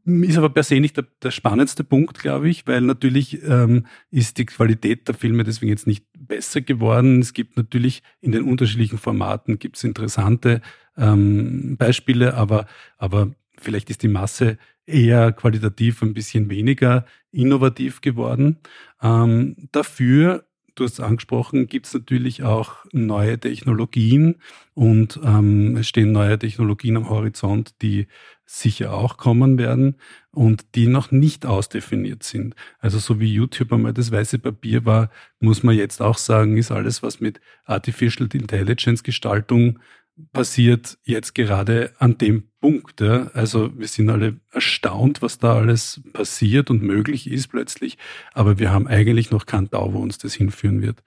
Ist 0.04 0.36
aber 0.36 0.50
per 0.50 0.62
se 0.64 0.80
nicht 0.80 0.98
der, 0.98 1.06
der 1.22 1.30
spannendste 1.30 1.82
Punkt, 1.82 2.18
glaube 2.18 2.50
ich, 2.50 2.66
weil 2.66 2.82
natürlich 2.82 3.42
ähm, 3.42 3.86
ist 4.10 4.36
die 4.36 4.44
Qualität 4.44 5.08
der 5.08 5.14
Filme 5.14 5.44
deswegen 5.44 5.70
jetzt 5.70 5.86
nicht 5.86 6.04
besser 6.18 6.60
geworden. 6.60 7.20
Es 7.20 7.32
gibt 7.32 7.56
natürlich 7.56 8.02
in 8.20 8.32
den 8.32 8.42
unterschiedlichen 8.42 8.98
Formaten 8.98 9.58
gibt 9.58 9.78
es 9.78 9.84
interessante 9.84 10.60
ähm, 10.98 11.78
Beispiele, 11.78 12.34
aber, 12.34 12.66
aber 12.98 13.30
vielleicht 13.56 13.88
ist 13.88 14.02
die 14.02 14.08
Masse 14.08 14.58
eher 14.84 15.32
qualitativ 15.32 16.02
ein 16.02 16.12
bisschen 16.12 16.50
weniger 16.50 17.06
innovativ 17.32 18.02
geworden. 18.02 18.58
Ähm, 19.02 19.56
dafür, 19.72 20.44
du 20.74 20.84
hast 20.84 20.94
es 20.94 21.00
angesprochen, 21.00 21.66
gibt 21.66 21.86
es 21.86 21.94
natürlich 21.94 22.42
auch 22.42 22.84
neue 22.92 23.38
Technologien 23.38 24.36
und 24.74 25.20
ähm, 25.24 25.76
es 25.76 25.88
stehen 25.88 26.12
neue 26.12 26.38
Technologien 26.38 26.96
am 26.96 27.08
Horizont, 27.08 27.74
die 27.82 28.06
sicher 28.46 28.92
auch 28.94 29.16
kommen 29.16 29.58
werden 29.58 29.96
und 30.32 30.74
die 30.74 30.88
noch 30.88 31.12
nicht 31.12 31.46
ausdefiniert 31.46 32.24
sind. 32.24 32.56
Also 32.80 32.98
so 32.98 33.20
wie 33.20 33.32
YouTube 33.32 33.72
einmal 33.72 33.92
das 33.92 34.10
weiße 34.10 34.40
Papier 34.40 34.84
war, 34.84 35.10
muss 35.38 35.62
man 35.62 35.76
jetzt 35.76 36.02
auch 36.02 36.18
sagen, 36.18 36.56
ist 36.56 36.72
alles, 36.72 37.02
was 37.02 37.20
mit 37.20 37.40
Artificial 37.64 38.28
Intelligence 38.32 39.04
Gestaltung 39.04 39.78
passiert 40.32 40.98
jetzt 41.04 41.34
gerade 41.34 41.92
an 41.98 42.18
dem 42.18 42.44
Punkt. 42.60 43.00
Ja. 43.00 43.30
Also 43.34 43.76
wir 43.78 43.88
sind 43.88 44.10
alle 44.10 44.36
erstaunt, 44.52 45.22
was 45.22 45.38
da 45.38 45.54
alles 45.54 46.02
passiert 46.12 46.70
und 46.70 46.82
möglich 46.82 47.30
ist 47.30 47.48
plötzlich, 47.48 47.98
aber 48.32 48.58
wir 48.58 48.70
haben 48.70 48.86
eigentlich 48.86 49.30
noch 49.30 49.46
keinen 49.46 49.70
Tau, 49.70 49.92
wo 49.92 49.98
uns 49.98 50.18
das 50.18 50.34
hinführen 50.34 50.82
wird. 50.82 51.02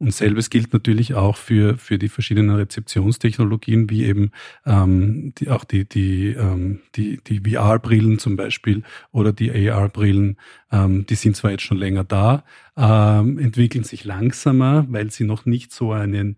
Und 0.00 0.14
selbes 0.14 0.48
gilt 0.48 0.72
natürlich 0.72 1.14
auch 1.14 1.36
für, 1.36 1.76
für 1.76 1.98
die 1.98 2.08
verschiedenen 2.08 2.54
Rezeptionstechnologien, 2.54 3.90
wie 3.90 4.04
eben 4.04 4.30
ähm, 4.64 5.32
die, 5.38 5.48
auch 5.50 5.64
die, 5.64 5.88
die, 5.88 6.28
ähm, 6.28 6.80
die, 6.94 7.18
die 7.26 7.40
VR-Brillen 7.40 8.20
zum 8.20 8.36
Beispiel 8.36 8.84
oder 9.10 9.32
die 9.32 9.50
AR-Brillen. 9.50 10.36
Ähm, 10.70 11.04
die 11.06 11.16
sind 11.16 11.34
zwar 11.34 11.50
jetzt 11.50 11.64
schon 11.64 11.78
länger 11.78 12.04
da, 12.04 12.44
ähm, 12.76 13.38
entwickeln 13.38 13.82
sich 13.82 14.04
langsamer, 14.04 14.86
weil 14.88 15.10
sie 15.10 15.24
noch 15.24 15.46
nicht 15.46 15.72
so 15.72 15.90
einen 15.90 16.36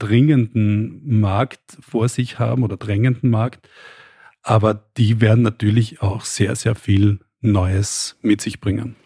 dringenden 0.00 1.20
Markt 1.20 1.78
vor 1.80 2.08
sich 2.08 2.40
haben 2.40 2.64
oder 2.64 2.76
drängenden 2.76 3.30
Markt. 3.30 3.68
Aber 4.42 4.74
die 4.96 5.20
werden 5.20 5.42
natürlich 5.42 6.02
auch 6.02 6.24
sehr, 6.24 6.56
sehr 6.56 6.74
viel 6.74 7.20
Neues 7.40 8.18
mit 8.22 8.40
sich 8.40 8.60
bringen. 8.60 8.96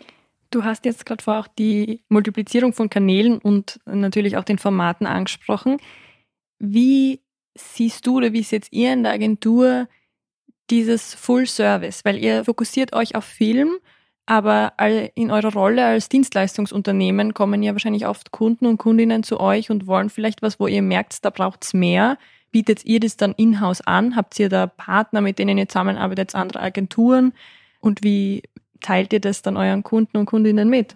Du 0.51 0.65
hast 0.65 0.85
jetzt 0.85 1.05
gerade 1.05 1.23
vor 1.23 1.41
auch 1.41 1.49
die 1.49 2.03
Multiplizierung 2.09 2.73
von 2.73 2.89
Kanälen 2.89 3.39
und 3.39 3.81
natürlich 3.87 4.37
auch 4.37 4.45
den 4.45 4.59
Formaten 4.59 5.07
angesprochen. 5.07 5.79
Wie 6.61 7.21
siehst 7.57 8.07
du 8.07 8.19
oder 8.19 8.33
wie 8.33 8.43
seht 8.43 8.69
ihr 8.71 8.93
in 8.93 9.03
der 9.03 9.13
Agentur 9.13 9.89
dieses 10.71 11.15
Full 11.15 11.47
Service? 11.47 12.05
Weil 12.05 12.19
ihr 12.19 12.45
fokussiert 12.45 12.93
euch 12.93 13.17
auf 13.17 13.25
Film, 13.25 13.79
aber 14.27 14.73
in 15.15 15.31
eurer 15.31 15.53
Rolle 15.53 15.85
als 15.85 16.09
Dienstleistungsunternehmen 16.09 17.35
kommen 17.35 17.63
ja 17.63 17.73
wahrscheinlich 17.73 18.07
oft 18.07 18.31
Kunden 18.31 18.67
und 18.67 18.79
Kundinnen 18.79 19.23
zu 19.23 19.39
euch 19.39 19.71
und 19.71 19.87
wollen 19.87 20.09
vielleicht 20.09 20.41
was, 20.41 20.59
wo 20.59 20.67
ihr 20.67 20.83
merkt, 20.83 21.25
da 21.25 21.31
braucht 21.31 21.65
es 21.65 21.75
mehr. 21.75 22.17
Bietet 22.51 22.85
ihr 22.85 23.01
das 23.01 23.17
dann 23.17 23.33
in-house 23.33 23.81
an? 23.83 24.17
Habt 24.17 24.39
ihr 24.39 24.49
da 24.49 24.67
Partner, 24.67 25.21
mit 25.21 25.39
denen 25.39 25.59
ihr 25.59 25.69
zusammenarbeitet, 25.69 26.35
andere 26.35 26.61
Agenturen? 26.61 27.33
Und 27.81 28.03
wie, 28.03 28.43
teilt 28.81 29.13
ihr 29.13 29.21
das 29.21 29.43
dann 29.43 29.57
euren 29.57 29.83
Kunden 29.83 30.17
und 30.17 30.27
Kundinnen 30.27 30.69
mit? 30.71 30.95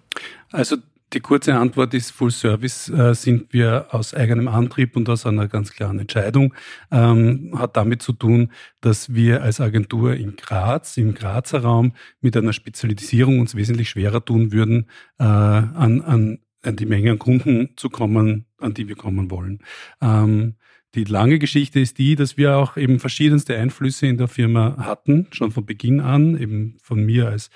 Also 0.53 0.77
die 1.13 1.21
kurze 1.21 1.55
Antwort 1.55 1.95
ist, 1.95 2.11
Full 2.11 2.31
Service 2.31 2.89
äh, 2.91 3.15
sind 3.15 3.53
wir 3.53 3.87
aus 3.91 4.15
eigenem 4.15 4.49
Antrieb 4.49 4.97
und 4.97 5.09
aus 5.09 5.27
einer 5.27 5.49
ganz 5.49 5.73
klaren 5.73 5.99
Entscheidung. 5.99 6.55
Ähm, 6.91 7.55
hat 7.59 7.77
damit 7.77 8.03
zu 8.03 8.13
tun, 8.13 8.53
dass 8.81 9.15
wir 9.15 9.43
als 9.43 9.61
Agentur 9.61 10.15
in 10.15 10.37
Graz, 10.37 10.97
im 10.97 11.15
Grazer 11.15 11.61
Raum, 11.61 11.93
mit 12.21 12.37
einer 12.37 12.53
Spezialisierung 12.53 13.41
uns 13.41 13.55
wesentlich 13.55 13.89
schwerer 13.91 14.25
tun 14.25 14.53
würden, 14.53 14.89
äh, 15.19 15.25
an, 15.25 16.03
an, 16.03 16.39
an 16.63 16.77
die 16.77 16.87
Menge 16.87 17.13
an 17.13 17.19
Kunden 17.19 17.71
zu 17.77 17.89
kommen, 17.89 18.47
an 18.59 18.75
die 18.75 18.89
wir 18.89 18.97
kommen 18.97 19.31
wollen. 19.31 19.61
Ähm, 20.03 20.57
die 20.95 21.05
lange 21.05 21.39
Geschichte 21.39 21.81
ist 21.81 21.99
die, 21.99 22.15
dass 22.17 22.37
wir 22.39 22.57
auch 22.57 22.77
eben 22.77 22.99
verschiedenste 22.99 23.57
Einflüsse 23.57 24.07
in 24.07 24.17
der 24.17 24.29
Firma 24.29 24.77
hatten, 24.79 25.27
schon 25.33 25.51
von 25.51 25.67
Beginn 25.67 26.01
an, 26.01 26.41
eben 26.41 26.77
von 26.83 27.05
mir 27.05 27.29
als 27.29 27.51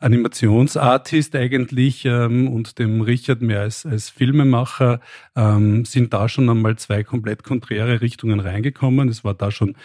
Animationsartist 0.00 1.36
eigentlich 1.36 2.06
ähm, 2.06 2.48
und 2.48 2.78
dem 2.78 3.02
Richard 3.02 3.42
mehr 3.42 3.60
als, 3.60 3.84
als 3.84 4.08
Filmemacher, 4.08 5.00
ähm, 5.36 5.84
sind 5.84 6.14
da 6.14 6.28
schon 6.28 6.48
einmal 6.48 6.76
zwei 6.76 7.04
komplett 7.04 7.42
konträre 7.42 8.00
Richtungen 8.00 8.40
reingekommen. 8.40 9.10
Es 9.10 9.24
war 9.24 9.34
da 9.34 9.50
schon 9.50 9.76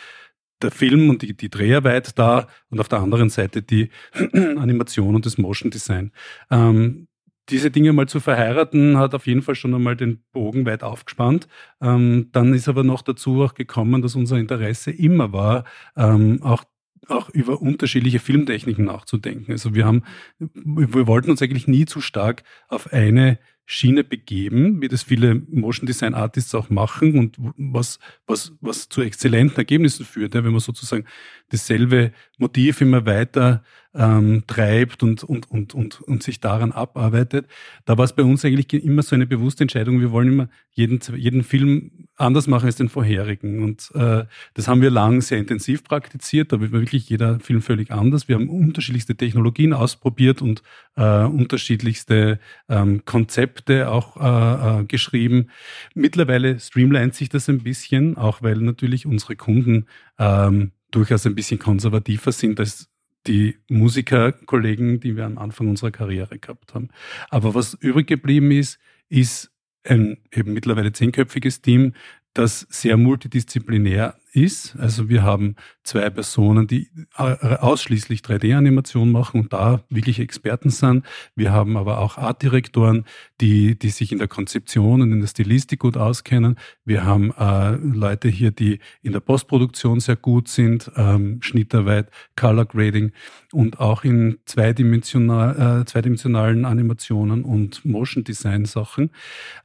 der 0.61 0.71
Film 0.71 1.09
und 1.09 1.21
die, 1.21 1.35
die 1.35 1.49
Dreharbeit 1.49 2.17
da 2.17 2.47
und 2.69 2.79
auf 2.79 2.87
der 2.87 2.99
anderen 2.99 3.29
Seite 3.29 3.61
die 3.61 3.89
Animation 4.33 5.15
und 5.15 5.25
das 5.25 5.37
Motion 5.37 5.69
Design. 5.69 6.11
Ähm, 6.49 7.07
diese 7.49 7.71
Dinge 7.71 7.93
mal 7.93 8.07
zu 8.07 8.19
verheiraten, 8.19 8.97
hat 8.97 9.13
auf 9.13 9.27
jeden 9.27 9.41
Fall 9.41 9.55
schon 9.55 9.73
einmal 9.73 9.95
den 9.95 10.23
Bogen 10.31 10.65
weit 10.65 10.83
aufgespannt. 10.83 11.47
Ähm, 11.81 12.29
dann 12.31 12.53
ist 12.53 12.67
aber 12.67 12.83
noch 12.83 13.01
dazu 13.01 13.43
auch 13.43 13.53
gekommen, 13.53 14.01
dass 14.01 14.15
unser 14.15 14.37
Interesse 14.37 14.91
immer 14.91 15.31
war, 15.31 15.63
ähm, 15.95 16.41
auch 16.41 16.63
auch 17.07 17.29
über 17.29 17.61
unterschiedliche 17.61 18.17
Filmtechniken 18.17 18.85
nachzudenken. 18.85 19.51
Also 19.51 19.75
wir 19.75 19.85
haben, 19.85 20.03
wir 20.39 21.05
wollten 21.05 21.29
uns 21.29 21.41
eigentlich 21.41 21.67
nie 21.67 21.85
zu 21.85 22.01
stark 22.01 22.43
auf 22.67 22.91
eine 22.93 23.37
Schiene 23.67 24.03
begeben, 24.03 24.81
wie 24.81 24.87
das 24.87 25.01
viele 25.01 25.35
Motion 25.35 25.87
Design 25.87 26.13
Artists 26.13 26.53
auch 26.53 26.69
machen 26.69 27.17
und 27.17 27.37
was, 27.57 27.99
was, 28.27 28.53
was 28.61 28.89
zu 28.89 29.01
exzellenten 29.01 29.57
Ergebnissen 29.57 30.05
führt, 30.05 30.35
wenn 30.35 30.45
man 30.45 30.59
sozusagen 30.59 31.05
dasselbe 31.49 32.11
Motiv 32.37 32.81
immer 32.81 33.05
weiter 33.07 33.63
ähm, 33.95 34.43
treibt 34.47 35.03
und, 35.03 35.23
und, 35.23 35.49
und, 35.49 35.73
und, 35.73 36.01
und 36.01 36.23
sich 36.23 36.39
daran 36.39 36.71
abarbeitet. 36.71 37.47
Da 37.85 37.97
war 37.97 38.05
es 38.05 38.13
bei 38.13 38.23
uns 38.23 38.43
eigentlich 38.43 38.73
immer 38.73 39.01
so 39.01 39.15
eine 39.15 39.25
bewusste 39.25 39.63
Entscheidung, 39.63 40.01
wir 40.01 40.11
wollen 40.11 40.27
immer 40.27 40.49
jeden, 40.71 40.99
jeden 41.15 41.43
Film 41.43 41.91
anders 42.17 42.47
machen 42.47 42.65
als 42.65 42.75
den 42.75 42.89
vorherigen. 42.89 43.63
Und 43.63 43.91
äh, 43.95 44.25
das 44.53 44.67
haben 44.67 44.81
wir 44.81 44.89
lang 44.89 45.21
sehr 45.21 45.37
intensiv 45.37 45.83
praktiziert. 45.83 46.51
Da 46.51 46.59
war 46.61 46.71
wirklich 46.71 47.09
jeder 47.09 47.39
Film 47.39 47.61
völlig 47.61 47.91
anders. 47.91 48.27
Wir 48.27 48.35
haben 48.35 48.49
unterschiedlichste 48.49 49.15
Technologien 49.15 49.73
ausprobiert 49.73 50.41
und 50.41 50.61
äh, 50.95 51.23
unterschiedlichste 51.23 52.39
ähm, 52.69 53.03
Konzepte 53.05 53.89
auch 53.89 54.17
äh, 54.17 54.81
äh, 54.81 54.85
geschrieben. 54.85 55.49
Mittlerweile 55.93 56.59
streamlined 56.59 57.15
sich 57.15 57.29
das 57.29 57.49
ein 57.49 57.63
bisschen, 57.63 58.17
auch 58.17 58.41
weil 58.41 58.57
natürlich 58.57 59.05
unsere 59.05 59.35
Kunden 59.35 59.85
ähm, 60.19 60.71
durchaus 60.91 61.25
ein 61.25 61.35
bisschen 61.35 61.59
konservativer 61.59 62.31
sind 62.31 62.59
als 62.59 62.89
die 63.27 63.57
Musikerkollegen, 63.69 64.99
die 64.99 65.15
wir 65.15 65.25
am 65.25 65.37
Anfang 65.37 65.67
unserer 65.67 65.91
Karriere 65.91 66.39
gehabt 66.39 66.73
haben. 66.73 66.89
Aber 67.29 67.53
was 67.53 67.73
übrig 67.75 68.07
geblieben 68.07 68.51
ist, 68.51 68.79
ist 69.09 69.51
ein 69.83 70.17
eben 70.31 70.53
mittlerweile 70.53 70.91
zehnköpfiges 70.91 71.61
Team, 71.61 71.93
das 72.33 72.67
sehr 72.69 72.97
multidisziplinär 72.97 74.15
ist. 74.35 74.75
Also 74.77 75.07
wir 75.07 75.23
haben 75.23 75.55
zwei 75.83 76.09
Personen, 76.09 76.67
die 76.67 76.89
äh, 77.17 77.21
ausschließlich 77.21 78.21
3D-Animation 78.21 79.11
machen 79.11 79.41
und 79.41 79.53
da 79.53 79.81
wirklich 79.89 80.19
Experten 80.19 80.69
sind. 80.69 81.05
Wir 81.35 81.51
haben 81.51 81.77
aber 81.77 81.99
auch 81.99 82.17
Artdirektoren, 82.17 83.05
die, 83.39 83.79
die 83.79 83.89
sich 83.89 84.11
in 84.11 84.17
der 84.17 84.27
Konzeption 84.27 85.01
und 85.01 85.11
in 85.11 85.21
der 85.21 85.27
Stilistik 85.27 85.79
gut 85.79 85.95
auskennen. 85.95 86.57
Wir 86.83 87.05
haben 87.05 87.31
äh, 87.37 87.75
Leute 87.75 88.27
hier, 88.27 88.51
die 88.51 88.79
in 89.01 89.13
der 89.13 89.21
Postproduktion 89.21 89.99
sehr 89.99 90.17
gut 90.17 90.49
sind, 90.49 90.91
ähm, 90.97 91.41
Schnittarbeit, 91.41 92.09
Color 92.35 92.65
Grading 92.65 93.11
und 93.53 93.79
auch 93.79 94.03
in 94.03 94.37
zweidimensional, 94.45 95.81
äh, 95.81 95.85
zweidimensionalen 95.85 96.65
Animationen 96.65 97.45
und 97.45 97.85
Motion 97.85 98.23
Design 98.23 98.65
Sachen, 98.65 99.11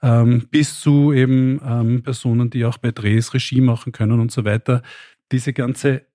ähm, 0.02 0.46
bis 0.50 0.80
zu 0.80 1.12
eben 1.12 1.60
ähm, 1.66 2.02
Personen, 2.02 2.50
die 2.50 2.64
auch 2.64 2.78
bei 2.78 2.92
Drehs 2.92 3.34
Regie 3.34 3.60
machen 3.60 3.92
können 3.92 4.20
und 4.20 4.30
so 4.30 4.44
weiter 4.44 4.59
weiter, 4.60 4.82
diese 5.32 5.52
ganze 5.52 6.06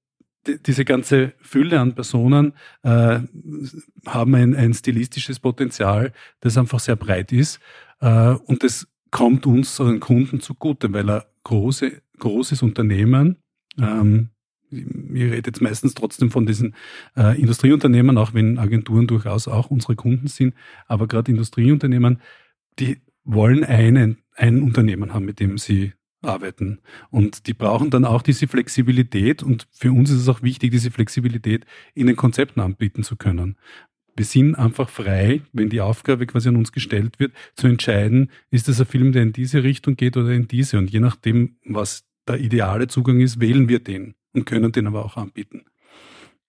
diese 0.68 0.86
ganze 0.86 1.34
Fülle 1.40 1.80
an 1.80 1.96
Personen 1.96 2.54
äh, 2.84 3.20
haben 4.06 4.36
ein, 4.36 4.56
ein, 4.56 4.76
stilistisches 4.76 5.40
Potenzial, 5.40 6.14
das 6.42 6.56
einfach 6.56 6.80
sehr 6.80 6.96
breit 6.96 7.32
ist. 7.32 7.60
Äh, 8.00 8.36
und 8.46 8.64
das 8.64 8.88
kommt 9.10 9.48
unseren 9.48 10.00
Kunden 10.00 10.42
zugute, 10.42 10.94
weil 10.94 11.10
er 11.10 11.26
große, 11.46 12.00
großes 12.20 12.62
Unternehmen, 12.62 13.38
ähm, 13.80 14.30
ich 14.70 14.86
rede 15.24 15.48
jetzt 15.48 15.62
meistens 15.62 15.96
trotzdem 15.96 16.30
von 16.30 16.46
diesen 16.46 16.76
äh, 17.18 17.42
Industrieunternehmen, 17.42 18.16
auch 18.20 18.36
wenn 18.36 18.60
Agenturen 18.60 19.08
durchaus 19.08 19.48
auch 19.48 19.72
unsere 19.72 19.96
Kunden 19.96 20.28
sind, 20.28 20.54
aber 20.86 21.08
gerade 21.08 21.32
Industrieunternehmen, 21.32 22.22
die 22.78 23.02
wollen 23.24 23.64
einen, 23.64 24.20
ein 24.36 24.62
Unternehmen 24.62 25.12
haben, 25.12 25.26
mit 25.26 25.40
dem 25.40 25.58
sie 25.58 25.94
arbeiten. 26.26 26.80
Und 27.10 27.48
die 27.48 27.54
brauchen 27.54 27.90
dann 27.90 28.06
auch 28.06 28.22
diese 28.22 28.48
Flexibilität 28.48 29.44
und 29.44 29.68
für 29.72 29.92
uns 29.92 30.10
ist 30.10 30.22
es 30.22 30.30
auch 30.30 30.42
wichtig, 30.42 30.72
diese 30.72 30.92
Flexibilität 30.92 31.66
in 31.94 32.08
den 32.08 32.16
Konzepten 32.16 32.60
anbieten 32.60 33.04
zu 33.04 33.16
können. 33.16 33.58
Wir 34.16 34.26
sind 34.26 34.56
einfach 34.56 34.90
frei, 34.90 35.42
wenn 35.52 35.70
die 35.70 35.82
Aufgabe 35.82 36.26
quasi 36.26 36.48
an 36.48 36.56
uns 36.56 36.72
gestellt 36.72 37.20
wird, 37.20 37.34
zu 37.56 37.68
entscheiden, 37.68 38.32
ist 38.50 38.68
das 38.68 38.80
ein 38.80 38.86
Film, 38.86 39.12
der 39.12 39.24
in 39.24 39.34
diese 39.34 39.64
Richtung 39.64 39.98
geht 39.98 40.16
oder 40.16 40.30
in 40.30 40.48
diese. 40.48 40.78
Und 40.78 40.90
je 40.90 41.02
nachdem, 41.02 41.58
was 41.66 42.06
der 42.28 42.40
ideale 42.40 42.88
Zugang 42.88 43.20
ist, 43.20 43.40
wählen 43.42 43.68
wir 43.68 43.80
den 43.80 44.16
und 44.34 44.46
können 44.46 44.72
den 44.72 44.88
aber 44.88 45.04
auch 45.04 45.18
anbieten. 45.18 45.66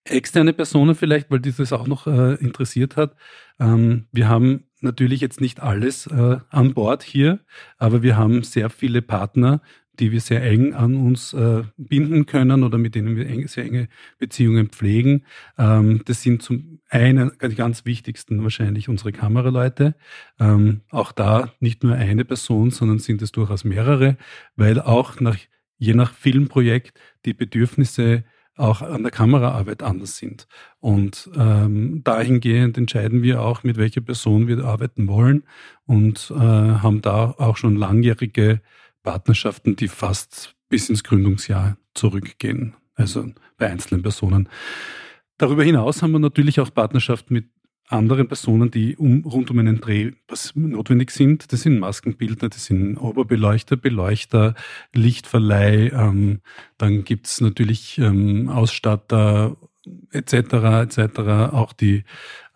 Externe 0.04 0.52
Personen 0.52 0.94
vielleicht, 0.94 1.30
weil 1.30 1.40
dieses 1.40 1.72
auch 1.72 1.88
noch 1.88 2.06
äh, 2.06 2.34
interessiert 2.34 2.96
hat. 2.96 3.16
Ähm, 3.58 4.06
wir 4.12 4.28
haben 4.28 4.64
natürlich 4.86 5.20
jetzt 5.20 5.40
nicht 5.40 5.60
alles 5.60 6.06
äh, 6.06 6.38
an 6.48 6.72
Bord 6.72 7.02
hier, 7.02 7.40
aber 7.76 8.02
wir 8.02 8.16
haben 8.16 8.42
sehr 8.42 8.70
viele 8.70 9.02
Partner, 9.02 9.60
die 9.98 10.12
wir 10.12 10.20
sehr 10.20 10.42
eng 10.42 10.74
an 10.74 10.96
uns 10.96 11.32
äh, 11.32 11.62
binden 11.76 12.26
können 12.26 12.62
oder 12.62 12.78
mit 12.78 12.94
denen 12.94 13.16
wir 13.16 13.26
eng, 13.26 13.46
sehr 13.48 13.64
enge 13.64 13.88
Beziehungen 14.18 14.68
pflegen. 14.68 15.24
Ähm, 15.58 16.02
das 16.04 16.22
sind 16.22 16.42
zum 16.42 16.80
einen 16.88 17.32
die 17.42 17.54
ganz 17.54 17.84
wichtigsten 17.84 18.42
wahrscheinlich 18.42 18.88
unsere 18.88 19.12
Kameraleute. 19.12 19.94
Ähm, 20.38 20.82
auch 20.90 21.12
da 21.12 21.52
nicht 21.60 21.82
nur 21.82 21.94
eine 21.94 22.24
Person, 22.24 22.70
sondern 22.70 22.98
sind 22.98 23.22
es 23.22 23.32
durchaus 23.32 23.64
mehrere, 23.64 24.16
weil 24.54 24.80
auch 24.80 25.20
nach, 25.20 25.36
je 25.78 25.94
nach 25.94 26.14
Filmprojekt 26.14 26.98
die 27.24 27.34
Bedürfnisse 27.34 28.24
auch 28.56 28.82
an 28.82 29.02
der 29.02 29.12
Kameraarbeit 29.12 29.82
anders 29.82 30.16
sind. 30.16 30.46
Und 30.80 31.30
ähm, 31.36 32.02
dahingehend 32.04 32.78
entscheiden 32.78 33.22
wir 33.22 33.42
auch, 33.42 33.62
mit 33.62 33.76
welcher 33.76 34.00
Person 34.00 34.48
wir 34.48 34.64
arbeiten 34.64 35.08
wollen 35.08 35.44
und 35.84 36.32
äh, 36.34 36.38
haben 36.38 37.02
da 37.02 37.34
auch 37.38 37.56
schon 37.56 37.76
langjährige 37.76 38.60
Partnerschaften, 39.02 39.76
die 39.76 39.88
fast 39.88 40.54
bis 40.68 40.88
ins 40.88 41.04
Gründungsjahr 41.04 41.76
zurückgehen, 41.94 42.74
also 42.94 43.28
bei 43.58 43.70
einzelnen 43.70 44.02
Personen. 44.02 44.48
Darüber 45.38 45.62
hinaus 45.62 46.02
haben 46.02 46.12
wir 46.12 46.18
natürlich 46.18 46.60
auch 46.60 46.72
Partnerschaft 46.72 47.30
mit 47.30 47.46
anderen 47.88 48.26
Personen, 48.26 48.70
die 48.70 48.96
um, 48.96 49.24
rund 49.24 49.50
um 49.50 49.58
einen 49.58 49.80
Dreh 49.80 50.12
notwendig 50.54 51.10
sind. 51.10 51.52
Das 51.52 51.62
sind 51.62 51.78
Maskenbildner, 51.78 52.48
das 52.48 52.66
sind 52.66 52.96
Oberbeleuchter, 52.96 53.76
Beleuchter, 53.76 54.54
Lichtverleih, 54.92 55.92
ähm, 55.92 56.40
dann 56.78 57.04
gibt's 57.04 57.40
natürlich 57.40 57.98
ähm, 57.98 58.48
Ausstatter 58.48 59.56
etc. 60.10 60.32
etc. 60.32 61.18
Auch 61.52 61.72
die, 61.72 62.04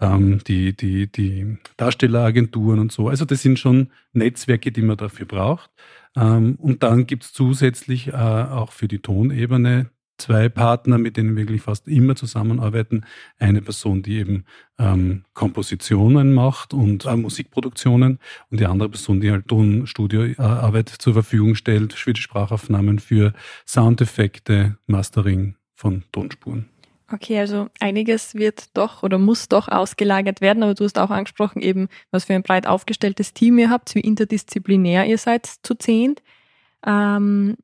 ähm, 0.00 0.42
die, 0.46 0.76
die, 0.76 1.10
die 1.10 1.58
Darstelleragenturen 1.76 2.80
und 2.80 2.92
so. 2.92 3.08
Also 3.08 3.24
das 3.24 3.42
sind 3.42 3.58
schon 3.58 3.90
Netzwerke, 4.12 4.72
die 4.72 4.82
man 4.82 4.96
dafür 4.96 5.26
braucht. 5.26 5.70
Ähm, 6.16 6.56
und 6.56 6.82
dann 6.82 7.06
gibt's 7.06 7.32
zusätzlich 7.32 8.08
äh, 8.08 8.12
auch 8.12 8.72
für 8.72 8.88
die 8.88 8.98
Tonebene 8.98 9.90
zwei 10.20 10.48
Partner, 10.48 10.98
mit 10.98 11.16
denen 11.16 11.36
wir 11.36 11.42
wirklich 11.42 11.62
fast 11.62 11.88
immer 11.88 12.14
zusammenarbeiten. 12.14 13.04
Eine 13.38 13.62
Person, 13.62 14.02
die 14.02 14.18
eben 14.18 14.44
ähm, 14.78 15.24
Kompositionen 15.34 16.32
macht 16.32 16.72
und 16.74 17.06
äh, 17.06 17.16
Musikproduktionen 17.16 18.18
und 18.50 18.60
die 18.60 18.66
andere 18.66 18.88
Person, 18.88 19.20
die 19.20 19.30
halt 19.30 19.48
Tonstudioarbeit 19.48 20.88
zur 20.88 21.14
Verfügung 21.14 21.54
stellt 21.54 21.94
Sprachaufnahmen, 21.94 22.98
für 22.98 23.32
Soundeffekte, 23.66 24.76
Mastering 24.86 25.56
von 25.74 26.04
Tonspuren. 26.12 26.68
Okay, 27.12 27.40
also 27.40 27.68
einiges 27.80 28.34
wird 28.34 28.76
doch 28.76 29.02
oder 29.02 29.18
muss 29.18 29.48
doch 29.48 29.66
ausgelagert 29.66 30.40
werden, 30.40 30.62
aber 30.62 30.74
du 30.74 30.84
hast 30.84 30.98
auch 30.98 31.10
angesprochen 31.10 31.60
eben, 31.60 31.88
was 32.12 32.24
für 32.24 32.34
ein 32.34 32.44
breit 32.44 32.68
aufgestelltes 32.68 33.34
Team 33.34 33.58
ihr 33.58 33.68
habt, 33.68 33.94
wie 33.96 34.00
interdisziplinär 34.00 35.06
ihr 35.06 35.18
seid 35.18 35.46
zu 35.46 35.74
zehnt. 35.74 36.22
Ähm, 36.86 37.56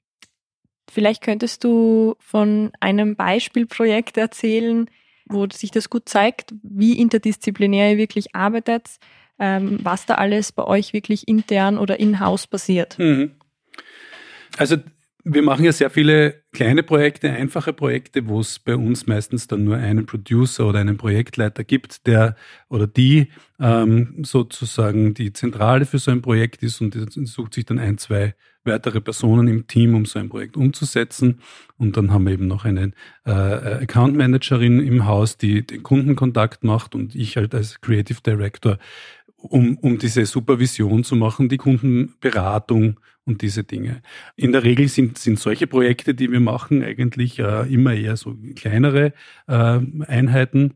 Vielleicht 0.91 1.23
könntest 1.23 1.65
du 1.65 2.15
von 2.19 2.71
einem 2.81 3.17
Beispielprojekt 3.17 4.17
erzählen, 4.17 4.89
wo 5.29 5.47
sich 5.51 5.71
das 5.71 5.91
gut 5.91 6.09
zeigt, 6.09 6.55
wie 6.63 6.99
interdisziplinär 6.99 7.93
ihr 7.93 7.99
wirklich 7.99 8.35
arbeitet, 8.35 8.99
ähm, 9.39 9.79
was 9.83 10.07
da 10.07 10.15
alles 10.15 10.53
bei 10.53 10.65
euch 10.65 10.93
wirklich 10.93 11.27
intern 11.27 11.79
oder 11.79 11.99
in-house 11.99 12.47
passiert. 12.47 12.99
Mhm. 12.99 13.33
Also 14.57 14.77
wir 15.29 15.43
machen 15.43 15.65
ja 15.65 15.73
sehr 15.73 15.91
viele 15.91 16.45
kleine 16.53 16.85
Projekte, 16.85 17.33
einfache 17.33 17.73
Projekte, 17.73 18.29
wo 18.29 18.39
es 18.39 18.61
bei 18.61 18.77
uns 18.77 19.09
meistens 19.09 19.49
dann 19.49 19.65
nur 19.65 19.77
einen 19.77 20.07
Producer 20.07 20.69
oder 20.69 20.79
einen 20.79 20.97
Projektleiter 20.97 21.65
gibt, 21.65 22.07
der 22.07 22.37
oder 22.69 22.87
die 22.87 23.33
ähm, 23.59 24.23
sozusagen 24.23 25.15
die 25.15 25.33
Zentrale 25.33 25.85
für 25.85 25.99
so 25.99 26.13
ein 26.13 26.23
Projekt 26.23 26.63
ist 26.63 26.81
und 26.81 26.95
sucht 27.27 27.55
sich 27.55 27.65
dann 27.65 27.81
ein, 27.81 27.99
zwei 27.99 28.37
weitere 28.67 29.01
Personen 29.01 29.49
im 29.49 29.67
Team, 29.67 29.95
um 29.95 30.05
so 30.05 30.19
ein 30.19 30.29
Projekt 30.29 30.57
umzusetzen. 30.57 31.41
Und 31.79 31.97
dann 31.97 32.13
haben 32.13 32.27
wir 32.27 32.33
eben 32.33 32.47
noch 32.47 32.65
eine 32.65 32.93
äh, 33.25 33.31
Account 33.31 34.17
Managerin 34.17 34.81
im 34.81 35.07
Haus, 35.07 35.37
die 35.37 35.67
den 35.67 35.83
Kundenkontakt 35.83 36.65
macht 36.65 36.95
und 36.95 37.15
ich 37.15 37.37
halt 37.37 37.55
als 37.55 37.81
Creative 37.81 38.21
Director 38.21 38.79
um, 39.37 39.77
um 39.79 39.99
diese 39.99 40.27
Supervision 40.27 41.05
zu 41.05 41.17
machen, 41.17 41.49
die 41.49 41.57
Kundenberatung 41.57 42.99
und 43.25 43.43
diese 43.43 43.65
Dinge. 43.65 44.03
In 44.37 44.53
der 44.53 44.63
Regel 44.63 44.89
sind, 44.89 45.19
sind 45.19 45.39
solche 45.39 45.67
Projekte, 45.67 46.15
die 46.15 46.31
wir 46.31 46.41
machen, 46.41 46.83
eigentlich 46.83 47.39
äh, 47.39 47.73
immer 47.73 47.95
eher 47.95 48.17
so 48.17 48.37
kleinere 48.55 49.13
äh, 49.49 49.81
Einheiten. 50.07 50.75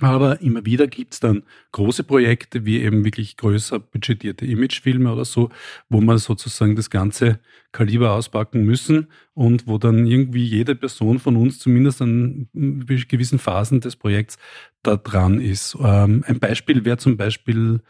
Aber 0.00 0.40
immer 0.40 0.64
wieder 0.64 0.86
gibt's 0.86 1.20
dann 1.20 1.42
große 1.72 2.04
Projekte, 2.04 2.64
wie 2.64 2.80
eben 2.80 3.04
wirklich 3.04 3.36
größer 3.36 3.78
budgetierte 3.78 4.46
Imagefilme 4.46 5.12
oder 5.12 5.26
so, 5.26 5.50
wo 5.90 6.00
man 6.00 6.16
sozusagen 6.16 6.76
das 6.76 6.88
ganze 6.88 7.40
Kaliber 7.72 8.12
auspacken 8.12 8.64
müssen 8.64 9.08
und 9.34 9.66
wo 9.66 9.76
dann 9.76 10.06
irgendwie 10.06 10.44
jede 10.44 10.74
Person 10.74 11.18
von 11.18 11.36
uns 11.36 11.58
zumindest 11.58 12.00
an 12.00 12.48
gewissen 12.54 13.38
Phasen 13.38 13.80
des 13.80 13.96
Projekts 13.96 14.38
da 14.82 14.96
dran 14.96 15.40
ist. 15.40 15.76
Ähm, 15.78 16.24
ein 16.26 16.40
Beispiel 16.40 16.84
wäre 16.86 16.96
zum 16.96 17.18
Beispiel 17.18 17.80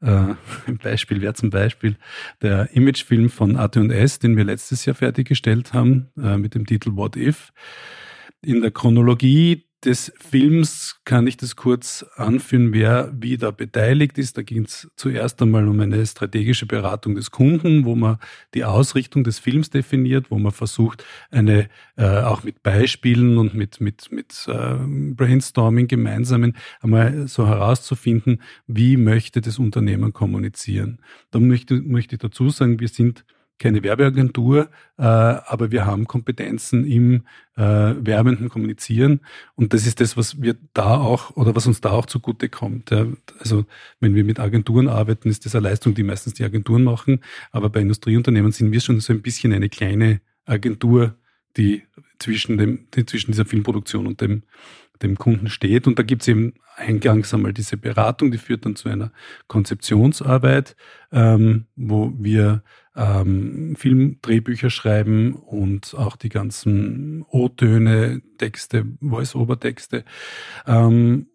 äh, 0.00 0.06
ein 0.66 0.78
Beispiel 0.80 1.20
wäre 1.20 1.34
zum 1.34 1.50
Beispiel 1.50 1.96
der 2.40 2.70
Imagefilm 2.72 3.30
von 3.30 3.56
AT&S, 3.56 4.20
den 4.20 4.36
wir 4.36 4.44
letztes 4.44 4.84
Jahr 4.84 4.94
fertiggestellt 4.94 5.72
haben, 5.72 6.08
äh, 6.16 6.36
mit 6.36 6.54
dem 6.54 6.66
Titel 6.66 6.94
What 6.94 7.16
If. 7.16 7.52
In 8.40 8.60
der 8.62 8.70
Chronologie 8.70 9.67
des 9.84 10.12
Films 10.18 11.00
kann 11.04 11.26
ich 11.28 11.36
das 11.36 11.54
kurz 11.54 12.04
anführen, 12.16 12.72
wer 12.72 13.12
wie 13.14 13.36
da 13.36 13.52
beteiligt 13.52 14.18
ist. 14.18 14.36
Da 14.36 14.42
ging 14.42 14.64
es 14.64 14.90
zuerst 14.96 15.40
einmal 15.40 15.68
um 15.68 15.78
eine 15.78 16.04
strategische 16.04 16.66
Beratung 16.66 17.14
des 17.14 17.30
Kunden, 17.30 17.84
wo 17.84 17.94
man 17.94 18.18
die 18.54 18.64
Ausrichtung 18.64 19.22
des 19.22 19.38
Films 19.38 19.70
definiert, 19.70 20.30
wo 20.30 20.38
man 20.38 20.50
versucht, 20.50 21.04
eine 21.30 21.68
äh, 21.96 22.04
auch 22.04 22.42
mit 22.42 22.62
Beispielen 22.62 23.38
und 23.38 23.54
mit 23.54 23.80
mit 23.80 24.10
mit 24.10 24.46
äh, 24.48 24.76
Brainstorming 25.14 25.86
gemeinsamen 25.86 26.56
einmal 26.80 27.28
so 27.28 27.46
herauszufinden, 27.46 28.42
wie 28.66 28.96
möchte 28.96 29.40
das 29.40 29.60
Unternehmen 29.60 30.12
kommunizieren. 30.12 31.00
Da 31.30 31.38
möchte 31.38 31.74
möchte 31.74 32.16
ich 32.16 32.20
dazu 32.20 32.50
sagen, 32.50 32.80
wir 32.80 32.88
sind 32.88 33.24
keine 33.58 33.82
Werbeagentur, 33.82 34.68
äh, 34.98 35.02
aber 35.02 35.70
wir 35.70 35.86
haben 35.86 36.06
Kompetenzen 36.06 36.86
im 36.86 37.24
äh, 37.56 37.62
werbenden 37.62 38.48
Kommunizieren 38.48 39.20
und 39.54 39.72
das 39.72 39.86
ist 39.86 40.00
das, 40.00 40.16
was 40.16 40.40
wir 40.40 40.56
da 40.74 40.96
auch 40.96 41.36
oder 41.36 41.54
was 41.56 41.66
uns 41.66 41.80
da 41.80 41.90
auch 41.90 42.06
zugute 42.06 42.48
kommt. 42.48 42.90
Ja. 42.90 43.06
Also 43.40 43.64
wenn 44.00 44.14
wir 44.14 44.24
mit 44.24 44.38
Agenturen 44.38 44.88
arbeiten, 44.88 45.28
ist 45.28 45.44
das 45.44 45.54
eine 45.54 45.68
Leistung, 45.68 45.94
die 45.94 46.02
meistens 46.02 46.34
die 46.34 46.44
Agenturen 46.44 46.84
machen, 46.84 47.20
aber 47.50 47.68
bei 47.70 47.80
Industrieunternehmen 47.80 48.52
sind 48.52 48.72
wir 48.72 48.80
schon 48.80 49.00
so 49.00 49.12
ein 49.12 49.22
bisschen 49.22 49.52
eine 49.52 49.68
kleine 49.68 50.20
Agentur, 50.46 51.14
die 51.56 51.82
zwischen 52.18 52.58
dem, 52.58 52.86
die 52.94 53.06
zwischen 53.06 53.32
dieser 53.32 53.44
Filmproduktion 53.44 54.06
und 54.06 54.20
dem 54.20 54.42
dem 55.02 55.16
Kunden 55.16 55.48
steht. 55.48 55.86
Und 55.86 55.98
da 55.98 56.02
gibt 56.02 56.22
es 56.22 56.28
eben 56.28 56.54
eingangs 56.76 57.32
einmal 57.34 57.52
diese 57.52 57.76
Beratung, 57.76 58.30
die 58.30 58.38
führt 58.38 58.64
dann 58.64 58.76
zu 58.76 58.88
einer 58.88 59.12
Konzeptionsarbeit, 59.46 60.76
ähm, 61.12 61.66
wo 61.76 62.12
wir 62.18 62.62
ähm, 62.98 63.76
Filmdrehbücher 63.76 64.70
schreiben 64.70 65.32
und 65.32 65.94
auch 65.96 66.16
die 66.16 66.28
ganzen 66.28 67.24
O-Töne, 67.30 68.20
Texte, 68.36 68.84
Voice-Over-Texte. 69.00 70.04
Ähm, 70.66 71.28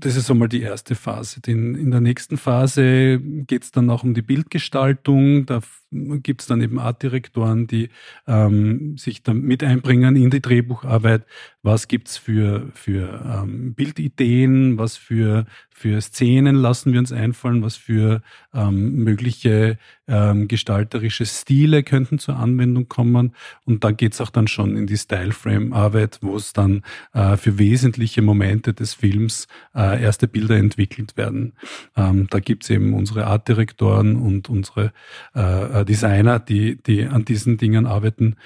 das 0.00 0.16
ist 0.16 0.30
einmal 0.30 0.48
die 0.48 0.62
erste 0.62 0.94
Phase. 0.94 1.40
Den, 1.40 1.74
in 1.74 1.90
der 1.90 2.00
nächsten 2.00 2.36
Phase 2.36 3.20
geht 3.20 3.64
es 3.64 3.70
dann 3.70 3.90
auch 3.90 4.02
um 4.04 4.14
die 4.14 4.22
Bildgestaltung. 4.22 5.46
Da 5.46 5.60
gibt 5.90 6.42
es 6.42 6.46
dann 6.46 6.60
eben 6.60 6.78
Artdirektoren, 6.78 7.66
die 7.66 7.88
ähm, 8.26 8.98
sich 8.98 9.22
dann 9.22 9.40
mit 9.40 9.62
einbringen 9.64 10.16
in 10.16 10.30
die 10.30 10.42
Drehbucharbeit. 10.42 11.24
Was 11.62 11.88
gibt's 11.88 12.16
für, 12.16 12.70
für 12.74 13.24
ähm, 13.24 13.74
Bildideen, 13.74 14.78
was 14.78 14.96
für, 14.96 15.46
für 15.70 16.00
Szenen 16.00 16.56
lassen 16.56 16.92
wir 16.92 16.98
uns 16.98 17.12
einfallen, 17.12 17.62
was 17.62 17.76
für 17.76 18.22
ähm, 18.54 18.96
mögliche 19.04 19.78
ähm, 20.08 20.48
gestalterische 20.48 21.26
Stile 21.26 21.82
könnten 21.82 22.18
zur 22.18 22.36
Anwendung 22.36 22.88
kommen. 22.88 23.34
Und 23.64 23.84
da 23.84 23.90
geht's 23.90 24.20
auch 24.20 24.30
dann 24.30 24.48
schon 24.48 24.76
in 24.76 24.86
die 24.86 24.96
Style-Frame-Arbeit, 24.96 26.18
wo 26.22 26.36
es 26.36 26.52
dann 26.52 26.82
äh, 27.12 27.36
für 27.36 27.58
wesentliche 27.58 28.22
Momente 28.22 28.74
des 28.74 28.94
Films 28.94 29.48
äh, 29.74 30.02
erste 30.02 30.28
Bilder 30.28 30.56
entwickelt 30.56 31.16
werden. 31.16 31.52
Ähm, 31.96 32.26
da 32.30 32.40
gibt's 32.40 32.70
eben 32.70 32.94
unsere 32.94 33.26
Artdirektoren 33.26 34.16
und 34.16 34.48
unsere 34.48 34.92
äh, 35.34 35.40
Designer, 35.84 36.38
die, 36.38 36.82
die 36.82 37.04
an 37.04 37.24
diesen 37.24 37.56
Dingen 37.56 37.86
arbeiten. 37.86 38.36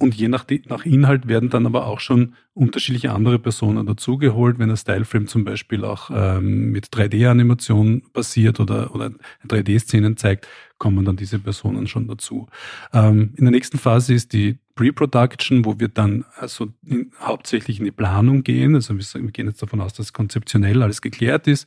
Und 0.00 0.14
je 0.14 0.28
nach, 0.28 0.46
nach 0.68 0.86
Inhalt 0.86 1.26
werden 1.26 1.50
dann 1.50 1.66
aber 1.66 1.86
auch 1.86 1.98
schon 1.98 2.34
unterschiedliche 2.54 3.10
andere 3.12 3.40
Personen 3.40 3.84
dazugeholt, 3.84 4.60
wenn 4.60 4.70
ein 4.70 4.76
Styleframe 4.76 5.26
zum 5.26 5.44
Beispiel 5.44 5.84
auch 5.84 6.10
ähm, 6.14 6.70
mit 6.70 6.86
3D-Animation 6.86 8.04
basiert 8.12 8.60
oder, 8.60 8.94
oder 8.94 9.10
3D-Szenen 9.48 10.16
zeigt, 10.16 10.46
kommen 10.78 11.04
dann 11.04 11.16
diese 11.16 11.40
Personen 11.40 11.88
schon 11.88 12.06
dazu. 12.06 12.46
Ähm, 12.92 13.32
in 13.36 13.44
der 13.44 13.50
nächsten 13.50 13.78
Phase 13.78 14.14
ist 14.14 14.32
die 14.32 14.58
Pre-Production, 14.78 15.64
wo 15.64 15.80
wir 15.80 15.88
dann 15.88 16.24
also 16.36 16.68
in, 16.86 17.10
hauptsächlich 17.20 17.80
in 17.80 17.84
die 17.84 17.90
Planung 17.90 18.44
gehen. 18.44 18.76
Also 18.76 18.96
wir, 18.96 19.24
wir, 19.24 19.32
gehen 19.32 19.48
jetzt 19.48 19.60
davon 19.60 19.80
aus, 19.80 19.92
dass 19.92 20.12
konzeptionell 20.12 20.84
alles 20.84 21.02
geklärt 21.02 21.48
ist. 21.48 21.66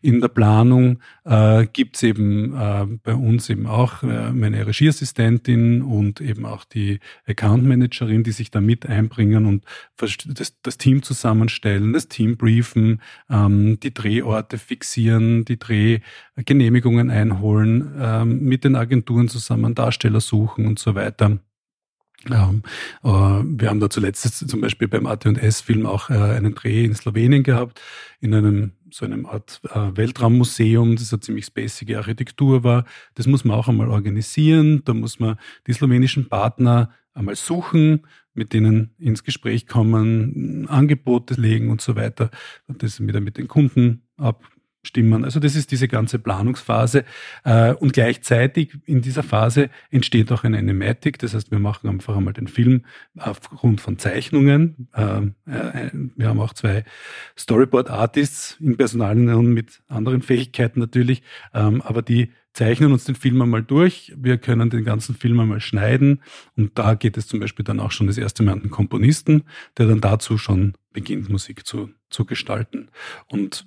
In 0.00 0.20
der 0.20 0.28
Planung 0.28 1.00
äh, 1.24 1.66
gibt 1.66 1.96
es 1.96 2.04
eben 2.04 2.54
äh, 2.54 2.86
bei 3.02 3.14
uns 3.14 3.50
eben 3.50 3.66
auch 3.66 4.04
äh, 4.04 4.30
meine 4.30 4.64
Regieassistentin 4.64 5.82
und 5.82 6.20
eben 6.20 6.46
auch 6.46 6.64
die 6.64 7.00
Account 7.26 7.64
Managerin, 7.64 8.22
die 8.22 8.30
sich 8.30 8.52
da 8.52 8.60
mit 8.60 8.86
einbringen 8.86 9.46
und 9.46 9.64
das, 9.96 10.54
das 10.62 10.78
Team 10.78 11.02
zusammenstellen, 11.02 11.92
das 11.92 12.06
Team 12.06 12.36
briefen, 12.36 13.02
ähm, 13.28 13.80
die 13.80 13.92
Drehorte 13.92 14.56
fixieren, 14.56 15.44
die 15.44 15.58
Drehgenehmigungen 15.58 17.10
einholen, 17.10 17.92
ähm, 17.98 18.44
mit 18.44 18.62
den 18.62 18.76
Agenturen 18.76 19.26
zusammen 19.26 19.74
Darsteller 19.74 20.20
suchen 20.20 20.68
und 20.68 20.78
so 20.78 20.94
weiter. 20.94 21.40
Ähm, 22.30 22.62
äh, 23.02 23.08
wir 23.08 23.68
haben 23.68 23.80
da 23.80 23.90
zuletzt 23.90 24.48
zum 24.48 24.60
Beispiel 24.60 24.88
beim 24.88 25.06
AT&S-Film 25.06 25.86
auch 25.86 26.10
äh, 26.10 26.14
einen 26.14 26.54
Dreh 26.54 26.84
in 26.84 26.94
Slowenien 26.94 27.42
gehabt, 27.42 27.80
in 28.20 28.34
einem 28.34 28.72
so 28.90 29.04
einem 29.04 29.26
Art 29.26 29.60
äh, 29.70 29.96
Weltraummuseum, 29.96 30.96
das 30.96 31.12
eine 31.12 31.20
ziemlich 31.20 31.46
spacige 31.46 31.98
Architektur 31.98 32.62
war. 32.62 32.84
Das 33.14 33.26
muss 33.26 33.44
man 33.44 33.56
auch 33.56 33.68
einmal 33.68 33.88
organisieren. 33.88 34.82
Da 34.84 34.94
muss 34.94 35.18
man 35.18 35.36
die 35.66 35.72
slowenischen 35.72 36.28
Partner 36.28 36.90
einmal 37.14 37.36
suchen, 37.36 38.06
mit 38.34 38.52
denen 38.52 38.94
ins 38.98 39.24
Gespräch 39.24 39.66
kommen, 39.66 40.66
Angebote 40.68 41.34
legen 41.34 41.70
und 41.70 41.80
so 41.80 41.96
weiter. 41.96 42.30
Und 42.66 42.82
das 42.82 43.00
wieder 43.00 43.20
mit 43.20 43.38
den 43.38 43.48
Kunden 43.48 44.02
ab, 44.16 44.42
stimmen. 44.82 45.24
Also 45.24 45.40
das 45.40 45.56
ist 45.56 45.70
diese 45.70 45.88
ganze 45.88 46.18
Planungsphase. 46.18 47.04
Äh, 47.44 47.74
und 47.74 47.92
gleichzeitig 47.92 48.76
in 48.84 49.00
dieser 49.00 49.22
Phase 49.22 49.70
entsteht 49.90 50.30
auch 50.32 50.44
eine 50.44 50.58
Animatic. 50.58 51.18
Das 51.18 51.34
heißt, 51.34 51.50
wir 51.50 51.58
machen 51.58 51.88
einfach 51.88 52.16
einmal 52.16 52.34
den 52.34 52.48
Film 52.48 52.84
aufgrund 53.16 53.80
von 53.80 53.98
Zeichnungen. 53.98 54.88
Ähm, 54.94 55.34
äh, 55.46 55.90
wir 56.16 56.28
haben 56.28 56.40
auch 56.40 56.54
zwei 56.54 56.84
Storyboard-Artists 57.38 58.56
in 58.60 58.76
Personalien 58.76 59.52
mit 59.52 59.82
anderen 59.88 60.22
Fähigkeiten 60.22 60.80
natürlich, 60.80 61.22
ähm, 61.54 61.80
aber 61.82 62.02
die 62.02 62.32
zeichnen 62.52 62.92
uns 62.92 63.04
den 63.04 63.14
Film 63.14 63.40
einmal 63.40 63.62
durch. 63.62 64.12
Wir 64.16 64.36
können 64.38 64.68
den 64.68 64.84
ganzen 64.84 65.14
Film 65.14 65.40
einmal 65.40 65.60
schneiden. 65.60 66.22
Und 66.56 66.78
da 66.78 66.94
geht 66.94 67.16
es 67.16 67.26
zum 67.26 67.40
Beispiel 67.40 67.64
dann 67.64 67.80
auch 67.80 67.92
schon 67.92 68.06
das 68.06 68.18
erste 68.18 68.42
Mal 68.42 68.52
an 68.52 68.60
den 68.60 68.70
Komponisten, 68.70 69.44
der 69.78 69.86
dann 69.86 70.00
dazu 70.00 70.36
schon 70.38 70.74
beginnt, 70.92 71.30
Musik 71.30 71.66
zu, 71.66 71.90
zu 72.10 72.24
gestalten. 72.24 72.90
Und 73.28 73.66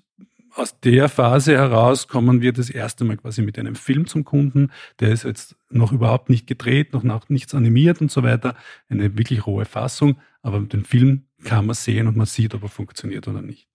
aus 0.55 0.79
der 0.79 1.09
Phase 1.09 1.53
heraus 1.53 2.07
kommen 2.07 2.41
wir 2.41 2.53
das 2.53 2.69
erste 2.69 3.03
Mal 3.03 3.17
quasi 3.17 3.41
mit 3.41 3.59
einem 3.59 3.75
Film 3.75 4.07
zum 4.07 4.23
Kunden. 4.23 4.71
Der 4.99 5.11
ist 5.11 5.23
jetzt 5.23 5.55
noch 5.69 5.91
überhaupt 5.91 6.29
nicht 6.29 6.47
gedreht, 6.47 6.93
noch, 6.93 7.03
nichts 7.29 7.53
animiert 7.53 8.01
und 8.01 8.09
so 8.09 8.23
weiter. 8.23 8.55
Eine 8.89 9.17
wirklich 9.17 9.45
rohe 9.45 9.65
Fassung. 9.65 10.17
Aber 10.41 10.59
den 10.61 10.85
Film 10.85 11.25
kann 11.43 11.65
man 11.65 11.75
sehen 11.75 12.07
und 12.07 12.15
man 12.15 12.25
sieht, 12.25 12.53
ob 12.53 12.63
er 12.63 12.69
funktioniert 12.69 13.27
oder 13.27 13.41
nicht. 13.41 13.67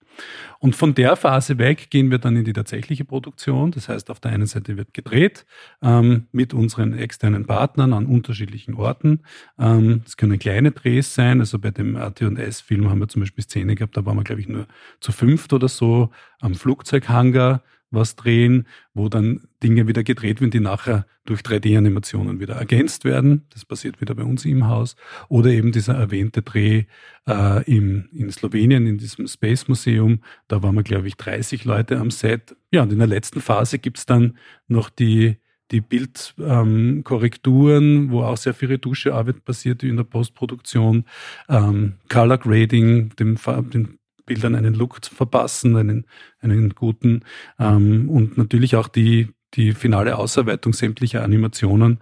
Und 0.59 0.75
von 0.75 0.93
der 0.93 1.15
Phase 1.15 1.57
weg 1.57 1.89
gehen 1.89 2.11
wir 2.11 2.19
dann 2.19 2.35
in 2.35 2.45
die 2.45 2.53
tatsächliche 2.53 3.03
Produktion. 3.03 3.71
Das 3.71 3.89
heißt, 3.89 4.11
auf 4.11 4.19
der 4.19 4.31
einen 4.31 4.45
Seite 4.45 4.77
wird 4.77 4.93
gedreht 4.93 5.45
ähm, 5.81 6.27
mit 6.31 6.53
unseren 6.53 6.93
externen 6.93 7.45
Partnern 7.45 7.93
an 7.93 8.05
unterschiedlichen 8.05 8.75
Orten. 8.75 9.21
Ähm, 9.57 10.03
können 10.17 10.37
kleine 10.37 10.71
Drehs 10.71 11.15
sein. 11.15 11.39
Also 11.39 11.57
bei 11.57 11.71
dem 11.71 11.95
AT&S-Film 11.95 12.89
haben 12.89 12.99
wir 12.99 13.07
zum 13.07 13.21
Beispiel 13.21 13.43
Szene 13.43 13.75
gehabt, 13.75 13.97
da 13.97 14.05
waren 14.05 14.17
wir, 14.17 14.23
glaube 14.23 14.41
ich, 14.41 14.47
nur 14.47 14.67
zu 14.99 15.11
fünft 15.11 15.51
oder 15.53 15.67
so 15.67 16.11
am 16.39 16.53
Flugzeughangar 16.53 17.63
was 17.91 18.15
drehen, 18.15 18.65
wo 18.93 19.09
dann 19.09 19.41
Dinge 19.61 19.87
wieder 19.87 20.03
gedreht 20.03 20.41
werden, 20.41 20.51
die 20.51 20.59
nachher 20.59 21.05
durch 21.25 21.41
3D-Animationen 21.41 22.39
wieder 22.39 22.55
ergänzt 22.55 23.05
werden. 23.05 23.45
Das 23.51 23.65
passiert 23.65 24.01
wieder 24.01 24.15
bei 24.15 24.23
uns 24.23 24.43
im 24.45 24.67
Haus. 24.67 24.95
Oder 25.29 25.51
eben 25.51 25.71
dieser 25.71 25.93
erwähnte 25.93 26.41
Dreh 26.41 26.85
äh, 27.27 27.63
im, 27.71 28.09
in 28.13 28.31
Slowenien, 28.31 28.87
in 28.87 28.97
diesem 28.97 29.27
Space 29.27 29.67
Museum. 29.67 30.21
Da 30.47 30.63
waren 30.63 30.73
wir, 30.75 30.83
glaube 30.83 31.07
ich, 31.07 31.17
30 31.17 31.65
Leute 31.65 31.99
am 31.99 32.09
Set. 32.09 32.55
Ja, 32.71 32.81
und 32.83 32.91
in 32.91 32.99
der 32.99 33.07
letzten 33.07 33.41
Phase 33.41 33.77
gibt's 33.77 34.05
dann 34.05 34.37
noch 34.67 34.89
die, 34.89 35.37
die 35.71 35.81
Bildkorrekturen, 35.81 37.83
ähm, 37.83 38.11
wo 38.11 38.23
auch 38.23 38.37
sehr 38.37 38.53
viel 38.53 38.69
Retuschearbeit 38.69 39.43
passiert 39.45 39.83
in 39.83 39.97
der 39.97 40.05
Postproduktion, 40.05 41.05
ähm, 41.49 41.95
Color 42.09 42.37
Grading, 42.39 43.09
dem, 43.17 43.37
dem 43.73 43.99
Bildern 44.31 44.55
einen 44.55 44.73
Look 44.73 45.03
zu 45.03 45.13
verpassen, 45.13 45.75
einen, 45.75 46.05
einen 46.39 46.69
guten 46.69 47.25
ähm, 47.59 48.09
und 48.09 48.37
natürlich 48.37 48.77
auch 48.77 48.87
die, 48.87 49.27
die 49.55 49.73
finale 49.73 50.17
Ausarbeitung 50.17 50.71
sämtlicher 50.71 51.21
Animationen. 51.21 51.99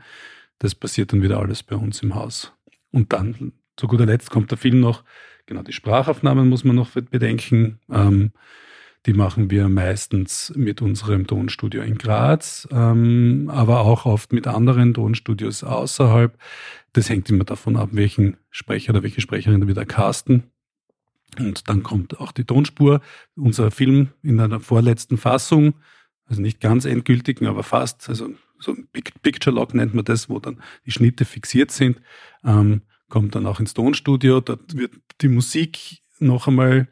Das 0.59 0.75
passiert 0.75 1.11
dann 1.11 1.23
wieder 1.23 1.39
alles 1.39 1.63
bei 1.63 1.75
uns 1.75 2.03
im 2.03 2.13
Haus. 2.13 2.53
Und 2.91 3.13
dann, 3.13 3.53
zu 3.77 3.87
guter 3.87 4.05
Letzt, 4.05 4.29
kommt 4.29 4.51
der 4.51 4.59
Film 4.59 4.79
noch, 4.79 5.03
genau, 5.47 5.63
die 5.63 5.73
Sprachaufnahmen 5.73 6.47
muss 6.47 6.63
man 6.63 6.75
noch 6.75 6.91
bedenken. 6.91 7.79
Ähm, 7.91 8.31
die 9.07 9.13
machen 9.13 9.49
wir 9.49 9.69
meistens 9.69 10.53
mit 10.55 10.83
unserem 10.83 11.25
Tonstudio 11.25 11.81
in 11.81 11.97
Graz, 11.97 12.67
ähm, 12.71 13.49
aber 13.51 13.79
auch 13.79 14.05
oft 14.05 14.33
mit 14.33 14.45
anderen 14.45 14.93
Tonstudios 14.93 15.63
außerhalb. 15.63 16.37
Das 16.93 17.09
hängt 17.09 17.27
immer 17.31 17.45
davon 17.45 17.75
ab, 17.75 17.89
welchen 17.93 18.37
Sprecher 18.51 18.91
oder 18.91 19.01
welche 19.01 19.21
Sprecherin 19.21 19.67
wir 19.67 19.73
da 19.73 19.85
casten. 19.85 20.51
Und 21.37 21.69
dann 21.69 21.83
kommt 21.83 22.19
auch 22.19 22.31
die 22.31 22.45
Tonspur. 22.45 23.01
Unser 23.35 23.71
Film 23.71 24.09
in 24.23 24.39
einer 24.39 24.59
vorletzten 24.59 25.17
Fassung, 25.17 25.75
also 26.25 26.41
nicht 26.41 26.59
ganz 26.59 26.85
endgültigen, 26.85 27.47
aber 27.47 27.63
fast, 27.63 28.09
also 28.09 28.29
so 28.59 28.73
ein 28.73 28.87
Picture 29.21 29.55
Lock 29.55 29.73
nennt 29.73 29.93
man 29.93 30.05
das, 30.05 30.29
wo 30.29 30.39
dann 30.39 30.61
die 30.85 30.91
Schnitte 30.91 31.25
fixiert 31.25 31.71
sind, 31.71 32.01
ähm, 32.43 32.81
kommt 33.09 33.35
dann 33.35 33.45
auch 33.45 33.59
ins 33.59 33.73
Tonstudio. 33.73 34.41
Dort 34.41 34.75
wird 34.75 34.93
die 35.21 35.29
Musik 35.29 36.01
noch 36.19 36.47
einmal 36.47 36.87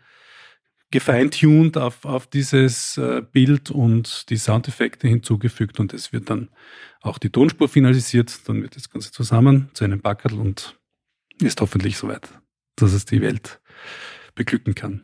gefeintuned 0.91 1.77
auf, 1.77 2.05
auf 2.05 2.27
dieses 2.27 2.97
äh, 2.97 3.21
Bild 3.21 3.71
und 3.71 4.29
die 4.29 4.37
Soundeffekte 4.37 5.07
hinzugefügt 5.07 5.79
und 5.79 5.93
es 5.93 6.13
wird 6.13 6.29
dann 6.29 6.49
auch 7.01 7.17
die 7.17 7.29
Tonspur 7.29 7.67
finalisiert. 7.67 8.47
Dann 8.47 8.61
wird 8.61 8.75
das 8.75 8.89
Ganze 8.89 9.11
zusammen 9.11 9.69
zu 9.73 9.83
einem 9.83 9.99
Backerl 9.99 10.39
und 10.39 10.79
ist 11.41 11.59
hoffentlich 11.59 11.97
soweit, 11.97 12.29
dass 12.77 12.93
es 12.93 13.05
die 13.05 13.21
Welt 13.21 13.59
beglücken 14.37 14.75
kann. 14.75 15.03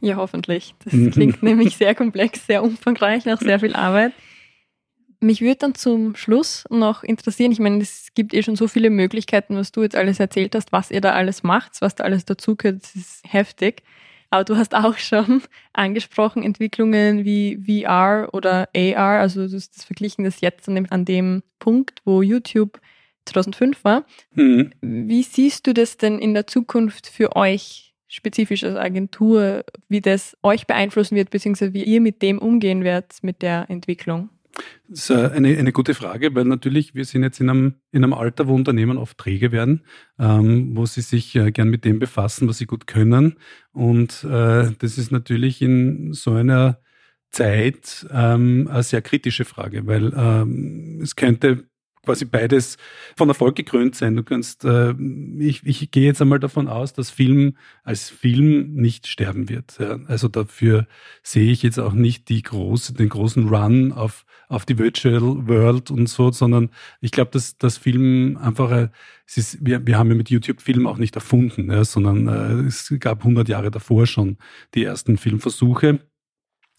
Ja, 0.00 0.16
hoffentlich. 0.16 0.74
Das 0.84 0.92
klingt 1.12 1.42
nämlich 1.42 1.76
sehr 1.76 1.94
komplex, 1.94 2.46
sehr 2.46 2.62
umfangreich, 2.62 3.24
nach 3.24 3.40
sehr 3.40 3.60
viel 3.60 3.74
Arbeit. 3.74 4.12
Mich 5.20 5.42
würde 5.42 5.56
dann 5.56 5.74
zum 5.74 6.16
Schluss 6.16 6.64
noch 6.70 7.02
interessieren, 7.02 7.52
ich 7.52 7.58
meine, 7.58 7.82
es 7.82 8.08
gibt 8.14 8.32
eh 8.32 8.42
schon 8.42 8.56
so 8.56 8.68
viele 8.68 8.88
Möglichkeiten, 8.88 9.54
was 9.54 9.70
du 9.70 9.82
jetzt 9.82 9.94
alles 9.94 10.18
erzählt 10.18 10.54
hast, 10.54 10.72
was 10.72 10.90
ihr 10.90 11.02
da 11.02 11.12
alles 11.12 11.42
macht, 11.42 11.72
was 11.80 11.94
da 11.94 12.04
alles 12.04 12.24
dazugehört, 12.24 12.82
das 12.82 12.96
ist 12.96 13.22
heftig. 13.28 13.82
Aber 14.30 14.44
du 14.44 14.56
hast 14.56 14.74
auch 14.74 14.96
schon 14.96 15.42
angesprochen, 15.74 16.42
Entwicklungen 16.42 17.26
wie 17.26 17.58
VR 17.84 18.30
oder 18.32 18.70
AR, 18.74 19.20
also 19.20 19.46
du 19.46 19.54
hast 19.54 19.76
das 19.76 19.84
verglichen 19.84 20.24
das 20.24 20.40
jetzt 20.40 20.66
an 20.68 20.76
dem, 20.76 20.86
an 20.88 21.04
dem 21.04 21.42
Punkt, 21.58 22.00
wo 22.06 22.22
YouTube 22.22 22.80
2005 23.26 23.84
war. 23.84 24.06
Mhm. 24.34 24.72
Wie 24.80 25.22
siehst 25.22 25.66
du 25.66 25.74
das 25.74 25.98
denn 25.98 26.18
in 26.18 26.32
der 26.32 26.46
Zukunft 26.46 27.08
für 27.08 27.36
euch? 27.36 27.89
Spezifisch 28.10 28.64
als 28.64 28.76
Agentur, 28.76 29.64
wie 29.88 30.00
das 30.00 30.36
euch 30.42 30.66
beeinflussen 30.66 31.16
wird, 31.16 31.30
beziehungsweise 31.30 31.72
wie 31.72 31.84
ihr 31.84 32.00
mit 32.00 32.20
dem 32.20 32.38
umgehen 32.38 32.84
werdet, 32.84 33.18
mit 33.22 33.40
der 33.40 33.66
Entwicklung? 33.70 34.28
Das 34.88 35.08
ist 35.08 35.10
eine, 35.12 35.56
eine 35.56 35.72
gute 35.72 35.94
Frage, 35.94 36.34
weil 36.34 36.44
natürlich 36.44 36.94
wir 36.94 37.04
sind 37.04 37.22
jetzt 37.22 37.40
in 37.40 37.48
einem, 37.48 37.74
in 37.92 38.02
einem 38.02 38.12
Alter, 38.12 38.48
wo 38.48 38.54
Unternehmen 38.54 38.98
oft 38.98 39.16
träge 39.16 39.52
werden, 39.52 39.84
ähm, 40.18 40.76
wo 40.76 40.84
sie 40.86 41.02
sich 41.02 41.36
äh, 41.36 41.52
gern 41.52 41.68
mit 41.68 41.84
dem 41.84 42.00
befassen, 42.00 42.48
was 42.48 42.58
sie 42.58 42.66
gut 42.66 42.88
können. 42.88 43.36
Und 43.72 44.24
äh, 44.24 44.72
das 44.78 44.98
ist 44.98 45.12
natürlich 45.12 45.62
in 45.62 46.12
so 46.12 46.32
einer 46.32 46.80
Zeit 47.30 48.06
ähm, 48.12 48.68
eine 48.68 48.82
sehr 48.82 49.02
kritische 49.02 49.44
Frage, 49.44 49.86
weil 49.86 50.12
ähm, 50.16 50.98
es 51.00 51.14
könnte 51.14 51.69
quasi 52.04 52.24
beides 52.24 52.78
von 53.16 53.28
Erfolg 53.28 53.56
gekrönt 53.56 53.94
sein. 53.94 54.16
Du 54.16 54.22
kannst, 54.22 54.64
äh, 54.64 54.94
ich, 55.38 55.64
ich 55.64 55.90
gehe 55.90 56.06
jetzt 56.06 56.22
einmal 56.22 56.40
davon 56.40 56.68
aus, 56.68 56.92
dass 56.92 57.10
Film 57.10 57.56
als 57.84 58.08
Film 58.08 58.74
nicht 58.74 59.06
sterben 59.06 59.48
wird. 59.48 59.78
Ja. 59.78 59.98
Also 60.06 60.28
dafür 60.28 60.86
sehe 61.22 61.52
ich 61.52 61.62
jetzt 61.62 61.78
auch 61.78 61.92
nicht 61.92 62.28
die 62.28 62.42
große, 62.42 62.94
den 62.94 63.10
großen 63.10 63.48
Run 63.48 63.92
auf, 63.92 64.24
auf 64.48 64.64
die 64.64 64.78
Virtual 64.78 65.46
World 65.46 65.90
und 65.90 66.08
so, 66.08 66.32
sondern 66.32 66.70
ich 67.00 67.10
glaube, 67.10 67.32
dass 67.32 67.58
das 67.58 67.76
Film 67.76 68.38
einfach, 68.38 68.70
äh, 68.70 68.88
es 69.26 69.36
ist, 69.36 69.58
wir, 69.64 69.86
wir 69.86 69.98
haben 69.98 70.08
ja 70.08 70.16
mit 70.16 70.30
YouTube 70.30 70.62
Film 70.62 70.86
auch 70.86 70.96
nicht 70.96 71.16
erfunden, 71.16 71.70
ja, 71.70 71.84
sondern 71.84 72.28
äh, 72.28 72.66
es 72.66 72.92
gab 72.98 73.20
100 73.20 73.48
Jahre 73.48 73.70
davor 73.70 74.06
schon 74.06 74.38
die 74.74 74.84
ersten 74.84 75.18
Filmversuche. 75.18 76.00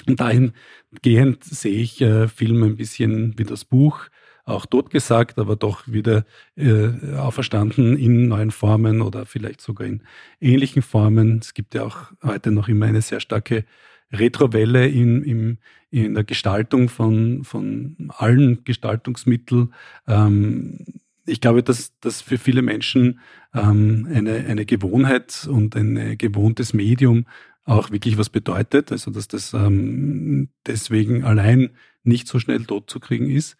Und 0.07 0.19
dahingehend 0.19 1.43
sehe 1.43 1.79
ich 1.79 2.01
äh, 2.01 2.27
Film 2.27 2.63
ein 2.63 2.75
bisschen 2.75 3.37
wie 3.37 3.43
das 3.43 3.65
Buch 3.65 4.07
auch 4.45 4.65
totgesagt, 4.65 5.39
aber 5.39 5.55
doch 5.55 5.87
wieder 5.87 6.25
äh, 6.55 7.15
auferstanden 7.15 7.97
in 7.97 8.27
neuen 8.27 8.51
Formen 8.51 9.01
oder 9.01 9.25
vielleicht 9.25 9.61
sogar 9.61 9.87
in 9.87 10.03
ähnlichen 10.39 10.81
Formen. 10.81 11.39
Es 11.41 11.53
gibt 11.53 11.73
ja 11.73 11.83
auch 11.83 12.11
heute 12.23 12.51
noch 12.51 12.67
immer 12.67 12.85
eine 12.85 13.01
sehr 13.01 13.19
starke 13.19 13.65
Retrowelle 14.11 14.87
in, 14.87 15.23
in, 15.23 15.57
in 15.89 16.13
der 16.13 16.23
Gestaltung 16.23 16.89
von, 16.89 17.43
von 17.43 18.11
allen 18.17 18.63
Gestaltungsmitteln. 18.63 19.73
Ähm, 20.07 20.85
ich 21.25 21.39
glaube, 21.39 21.63
dass 21.63 21.93
das 21.99 22.21
für 22.21 22.37
viele 22.37 22.61
Menschen 22.61 23.19
ähm, 23.53 24.07
eine, 24.11 24.45
eine 24.47 24.65
Gewohnheit 24.65 25.47
und 25.49 25.75
ein 25.75 26.17
gewohntes 26.17 26.73
Medium 26.73 27.25
auch 27.63 27.91
wirklich 27.91 28.17
was 28.17 28.29
bedeutet. 28.29 28.91
Also 28.91 29.11
dass 29.11 29.27
das 29.27 29.53
ähm, 29.53 30.49
deswegen 30.65 31.23
allein 31.23 31.69
nicht 32.03 32.27
so 32.27 32.39
schnell 32.39 32.65
tot 32.65 32.89
zu 32.89 32.99
kriegen 32.99 33.29
ist. 33.29 33.55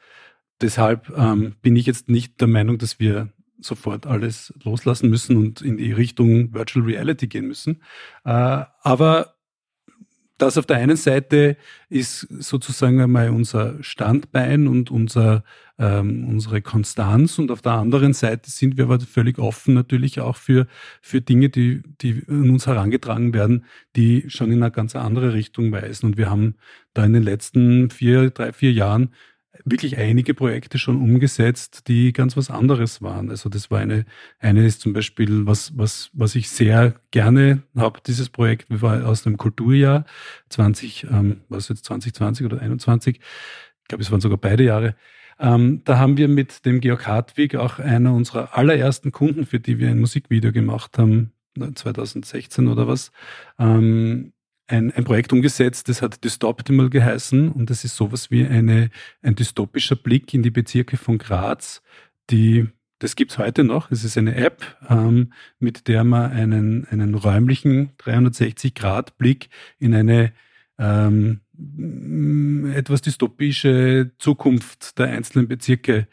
Deshalb 0.61 1.11
ähm, 1.17 1.55
bin 1.61 1.75
ich 1.75 1.85
jetzt 1.85 2.09
nicht 2.09 2.39
der 2.39 2.47
Meinung, 2.47 2.77
dass 2.77 2.99
wir 2.99 3.29
sofort 3.59 4.07
alles 4.07 4.53
loslassen 4.63 5.09
müssen 5.09 5.37
und 5.37 5.61
in 5.61 5.77
die 5.77 5.91
Richtung 5.91 6.53
Virtual 6.53 6.85
Reality 6.85 7.27
gehen 7.27 7.47
müssen. 7.47 7.81
Äh, 8.25 8.63
aber 8.81 9.35
das 10.41 10.57
auf 10.57 10.65
der 10.65 10.77
einen 10.77 10.97
Seite 10.97 11.55
ist 11.87 12.21
sozusagen 12.21 12.99
einmal 12.99 13.29
unser 13.29 13.75
Standbein 13.83 14.67
und 14.67 14.89
unser, 14.89 15.43
ähm, 15.77 16.27
unsere 16.27 16.63
Konstanz 16.63 17.37
und 17.37 17.51
auf 17.51 17.61
der 17.61 17.73
anderen 17.73 18.13
Seite 18.13 18.49
sind 18.49 18.75
wir 18.75 18.85
aber 18.85 18.99
völlig 18.99 19.37
offen 19.37 19.75
natürlich 19.75 20.19
auch 20.19 20.37
für, 20.37 20.65
für 20.99 21.21
Dinge, 21.21 21.49
die, 21.49 21.83
die 22.01 22.23
an 22.27 22.49
uns 22.49 22.65
herangetragen 22.65 23.35
werden, 23.35 23.65
die 23.95 24.25
schon 24.29 24.51
in 24.51 24.63
eine 24.63 24.71
ganz 24.71 24.95
andere 24.95 25.33
Richtung 25.35 25.71
weisen. 25.71 26.07
Und 26.07 26.17
wir 26.17 26.31
haben 26.31 26.55
da 26.95 27.05
in 27.05 27.13
den 27.13 27.23
letzten 27.23 27.91
vier, 27.91 28.31
drei, 28.31 28.51
vier 28.51 28.71
Jahren 28.71 29.13
wirklich 29.65 29.97
einige 29.97 30.33
Projekte 30.33 30.77
schon 30.77 31.01
umgesetzt, 31.01 31.87
die 31.87 32.13
ganz 32.13 32.37
was 32.37 32.49
anderes 32.49 33.01
waren. 33.01 33.29
Also 33.29 33.49
das 33.49 33.71
war 33.71 33.79
eine, 33.79 34.05
eine 34.39 34.65
ist 34.65 34.81
zum 34.81 34.93
Beispiel, 34.93 35.45
was, 35.45 35.77
was, 35.77 36.09
was 36.13 36.35
ich 36.35 36.49
sehr 36.49 36.95
gerne 37.11 37.63
habe, 37.75 37.99
dieses 38.05 38.29
Projekt, 38.29 38.67
war 38.69 39.05
aus 39.05 39.23
dem 39.23 39.37
Kulturjahr 39.37 40.05
20, 40.49 41.07
ähm, 41.11 41.41
was 41.49 41.69
jetzt 41.69 41.85
2020 41.85 42.45
oder 42.45 42.61
21, 42.61 43.17
ich 43.17 43.87
glaube, 43.87 44.03
es 44.03 44.11
waren 44.11 44.21
sogar 44.21 44.37
beide 44.37 44.63
Jahre. 44.63 44.95
Ähm, 45.39 45.81
da 45.85 45.97
haben 45.97 46.17
wir 46.17 46.27
mit 46.27 46.65
dem 46.65 46.81
Georg 46.81 47.07
Hartwig 47.07 47.55
auch 47.55 47.79
einer 47.79 48.13
unserer 48.13 48.57
allerersten 48.57 49.11
Kunden, 49.11 49.45
für 49.45 49.59
die 49.59 49.79
wir 49.79 49.89
ein 49.89 49.99
Musikvideo 49.99 50.51
gemacht 50.51 50.97
haben, 50.97 51.33
2016 51.75 52.67
oder 52.67 52.87
was, 52.87 53.11
ähm, 53.59 54.33
ein, 54.71 54.91
ein 54.91 55.03
Projekt 55.03 55.33
umgesetzt, 55.33 55.89
das 55.89 56.01
hat 56.01 56.23
Dystoptimal 56.23 56.89
geheißen 56.89 57.51
und 57.51 57.69
das 57.69 57.83
ist 57.83 57.95
sowas 57.95 58.31
wie 58.31 58.45
eine, 58.45 58.89
ein 59.21 59.35
dystopischer 59.35 59.95
Blick 59.95 60.33
in 60.33 60.43
die 60.43 60.51
Bezirke 60.51 60.97
von 60.97 61.17
Graz, 61.17 61.81
die 62.29 62.67
das 62.99 63.15
gibt's 63.15 63.39
heute 63.39 63.63
noch. 63.63 63.89
Es 63.89 64.03
ist 64.03 64.15
eine 64.15 64.35
App, 64.35 64.77
ähm, 64.87 65.33
mit 65.57 65.87
der 65.87 66.03
man 66.03 66.31
einen, 66.31 66.85
einen 66.85 67.15
räumlichen 67.15 67.97
360-Grad-Blick 67.97 69.49
in 69.79 69.95
eine 69.95 70.33
ähm, 70.77 71.41
etwas 72.75 73.01
dystopische 73.01 74.11
Zukunft 74.19 74.99
der 74.99 75.07
einzelnen 75.07 75.47
Bezirke 75.47 76.07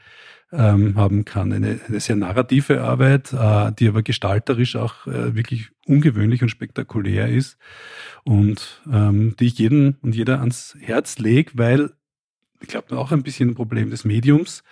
ähm, 0.52 0.96
haben 0.96 1.24
kann. 1.24 1.52
Eine, 1.52 1.80
eine 1.86 2.00
sehr 2.00 2.16
narrative 2.16 2.82
Arbeit, 2.82 3.32
äh, 3.32 3.72
die 3.72 3.88
aber 3.88 4.02
gestalterisch 4.02 4.76
auch 4.76 5.06
äh, 5.06 5.34
wirklich 5.34 5.70
ungewöhnlich 5.86 6.42
und 6.42 6.48
spektakulär 6.48 7.28
ist 7.28 7.58
und 8.24 8.82
ähm, 8.90 9.34
die 9.38 9.46
ich 9.46 9.58
jedem 9.58 9.96
und 10.02 10.14
jeder 10.14 10.40
ans 10.40 10.76
Herz 10.80 11.18
lege, 11.18 11.52
weil 11.54 11.90
ich 12.60 12.68
glaube 12.68 12.98
auch 12.98 13.12
ein 13.12 13.22
bisschen 13.22 13.50
ein 13.50 13.54
Problem 13.54 13.90
des 13.90 14.04
Mediums 14.04 14.62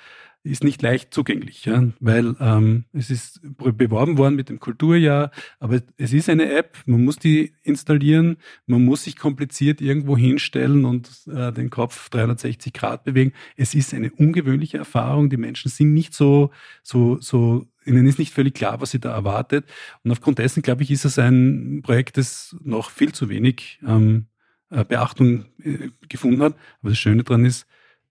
ist 0.46 0.64
nicht 0.64 0.80
leicht 0.82 1.12
zugänglich, 1.12 1.64
ja, 1.64 1.84
weil 2.00 2.34
ähm, 2.40 2.84
es 2.92 3.10
ist 3.10 3.40
beworben 3.42 4.18
worden 4.18 4.36
mit 4.36 4.48
dem 4.48 4.60
Kulturjahr, 4.60 5.30
aber 5.58 5.80
es 5.96 6.12
ist 6.12 6.28
eine 6.28 6.50
App, 6.52 6.78
man 6.86 7.04
muss 7.04 7.18
die 7.18 7.52
installieren, 7.62 8.36
man 8.66 8.84
muss 8.84 9.04
sich 9.04 9.16
kompliziert 9.16 9.80
irgendwo 9.80 10.16
hinstellen 10.16 10.84
und 10.84 11.10
äh, 11.26 11.52
den 11.52 11.70
Kopf 11.70 12.08
360 12.10 12.72
Grad 12.72 13.04
bewegen. 13.04 13.32
Es 13.56 13.74
ist 13.74 13.92
eine 13.92 14.10
ungewöhnliche 14.12 14.78
Erfahrung. 14.78 15.30
Die 15.30 15.36
Menschen 15.36 15.70
sind 15.70 15.92
nicht 15.92 16.14
so, 16.14 16.50
so, 16.82 17.18
so 17.20 17.66
ihnen 17.84 18.06
ist 18.06 18.18
nicht 18.18 18.32
völlig 18.32 18.54
klar, 18.54 18.80
was 18.80 18.90
sie 18.90 19.00
da 19.00 19.12
erwartet. 19.12 19.66
Und 20.02 20.10
aufgrund 20.10 20.38
dessen, 20.38 20.62
glaube 20.62 20.82
ich, 20.82 20.90
ist 20.90 21.04
es 21.04 21.18
ein 21.18 21.80
Projekt, 21.82 22.16
das 22.16 22.56
noch 22.62 22.90
viel 22.90 23.12
zu 23.12 23.28
wenig 23.28 23.80
ähm, 23.86 24.26
äh, 24.70 24.84
Beachtung 24.84 25.46
äh, 25.62 25.90
gefunden 26.08 26.42
hat. 26.42 26.54
Aber 26.80 26.90
das 26.90 26.98
Schöne 26.98 27.24
daran 27.24 27.44
ist, 27.44 27.66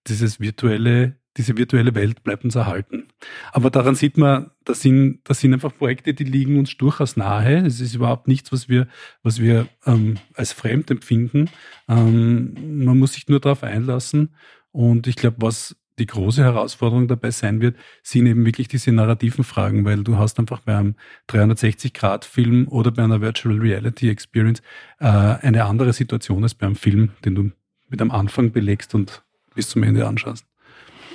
dieses 0.08 0.40
virtuelle 0.40 1.18
diese 1.38 1.58
virtuelle 1.58 1.96
Welt 1.96 2.24
bleibt 2.24 2.46
uns 2.46 2.56
erhalten. 2.56 3.08
Aber 3.52 3.70
daran 3.70 3.96
sieht 3.96 4.18
man, 4.18 4.52
das 4.64 4.82
sind, 4.82 5.20
das 5.26 5.40
sind 5.40 5.54
einfach 5.54 5.76
Projekte, 5.76 6.14
die 6.14 6.24
liegen 6.24 6.58
uns 6.58 6.78
durchaus 6.78 7.18
nahe. 7.18 7.66
Es 7.66 7.82
ist 7.82 7.96
überhaupt 7.96 8.28
nichts, 8.28 8.52
was 8.52 8.70
wir, 8.70 8.88
was 9.22 9.42
wir 9.42 9.68
ähm, 9.86 10.16
als 10.34 10.54
fremd 10.54 10.90
empfinden. 10.92 11.50
Ähm, 11.90 12.86
man 12.86 12.98
muss 12.98 13.14
sich 13.14 13.28
nur 13.28 13.40
darauf 13.40 13.64
einlassen. 13.64 14.34
Und 14.72 15.08
ich 15.08 15.16
glaube, 15.16 15.38
was 15.40 15.76
die 16.00 16.06
große 16.06 16.44
Herausforderung 16.44 17.08
dabei 17.08 17.32
sein 17.32 17.62
wird, 17.62 17.78
sind 18.04 18.26
eben 18.26 18.46
wirklich 18.46 18.68
diese 18.68 18.92
narrativen 18.92 19.44
Fragen, 19.44 19.86
weil 19.86 20.04
du 20.04 20.18
hast 20.18 20.40
einfach 20.40 20.62
bei 20.62 20.78
einem 20.78 20.96
360-Grad-Film 21.30 22.68
oder 22.68 22.92
bei 22.92 23.04
einer 23.04 23.22
Virtual 23.22 23.58
Reality 23.58 24.10
Experience 24.10 24.62
äh, 25.00 25.06
eine 25.06 25.66
andere 25.66 25.94
Situation 25.94 26.44
als 26.44 26.54
beim 26.54 26.76
Film, 26.76 27.12
den 27.24 27.36
du 27.36 27.52
mit 27.88 28.02
am 28.02 28.12
Anfang 28.12 28.52
belegst 28.52 28.96
und 28.96 29.24
bis 29.54 29.70
zum 29.70 29.84
Ende 29.84 30.06
anschaust. 30.06 30.46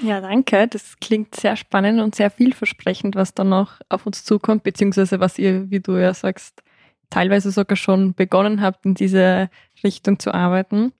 Ja, 0.02 0.20
danke. 0.20 0.66
Das 0.68 0.98
klingt 1.00 1.34
sehr 1.34 1.56
spannend 1.56 2.00
und 2.00 2.14
sehr 2.14 2.30
vielversprechend, 2.30 3.16
was 3.16 3.34
da 3.34 3.44
noch 3.44 3.80
auf 3.88 4.06
uns 4.06 4.24
zukommt, 4.24 4.62
beziehungsweise 4.62 5.20
was 5.20 5.38
ihr, 5.38 5.70
wie 5.70 5.80
du 5.80 5.96
ja 5.96 6.14
sagst, 6.14 6.62
teilweise 7.10 7.50
sogar 7.50 7.76
schon 7.76 8.14
begonnen 8.14 8.60
habt, 8.60 8.86
in 8.86 8.94
diese 8.94 9.50
Richtung 9.84 10.18
zu 10.18 10.32
arbeiten. 10.32 10.92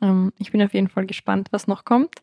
Ähm, 0.00 0.32
ich 0.38 0.50
bin 0.50 0.62
auf 0.62 0.74
jeden 0.74 0.88
Fall 0.88 1.06
gespannt, 1.06 1.48
was 1.50 1.66
noch 1.66 1.84
kommt. 1.84 2.22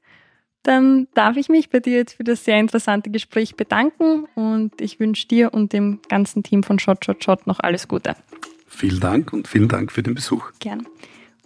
Dann 0.63 1.07
darf 1.13 1.37
ich 1.37 1.47
mich 1.47 1.69
bei 1.69 1.79
dir 1.79 1.97
jetzt 1.97 2.15
für 2.15 2.25
das 2.25 2.43
sehr 2.43 2.59
interessante 2.59 3.09
Gespräch 3.09 3.55
bedanken 3.55 4.25
und 4.35 4.81
ich 4.81 4.99
wünsche 4.99 5.27
dir 5.27 5.53
und 5.53 5.71
dem 5.71 6.01
ganzen 6.09 6.43
Team 6.43 6.63
von 6.63 6.79
Shot 6.79 7.05
Shot 7.05 7.23
Shot 7.23 7.47
noch 7.47 7.61
alles 7.61 7.87
Gute. 7.87 8.15
Vielen 8.67 8.99
Dank 8.99 9.31
und 9.31 9.47
vielen 9.47 9.69
Dank 9.69 9.91
für 9.91 10.03
den 10.03 10.15
Besuch. 10.15 10.51
Gern. 10.59 10.85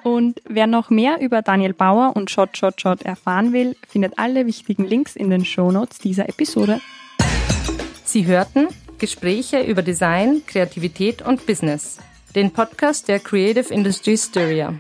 Und 0.03 0.41
wer 0.47 0.67
noch 0.67 0.89
mehr 0.89 1.21
über 1.21 1.41
Daniel 1.41 1.73
Bauer 1.73 2.15
und 2.15 2.29
Shot 2.29 2.57
Shot 2.57 2.81
Shot 2.81 3.03
erfahren 3.03 3.53
will, 3.53 3.75
findet 3.87 4.19
alle 4.19 4.45
wichtigen 4.45 4.85
Links 4.85 5.15
in 5.15 5.29
den 5.29 5.45
Shownotes 5.45 5.99
dieser 5.99 6.27
Episode. 6.27 6.81
Sie 8.03 8.25
hörten 8.25 8.67
Gespräche 8.99 9.61
über 9.61 9.81
Design, 9.81 10.43
Kreativität 10.45 11.21
und 11.21 11.45
Business. 11.45 11.99
Den 12.35 12.51
Podcast 12.51 13.07
der 13.07 13.19
Creative 13.19 13.73
Industry 13.73 14.17
Styria. 14.17 14.73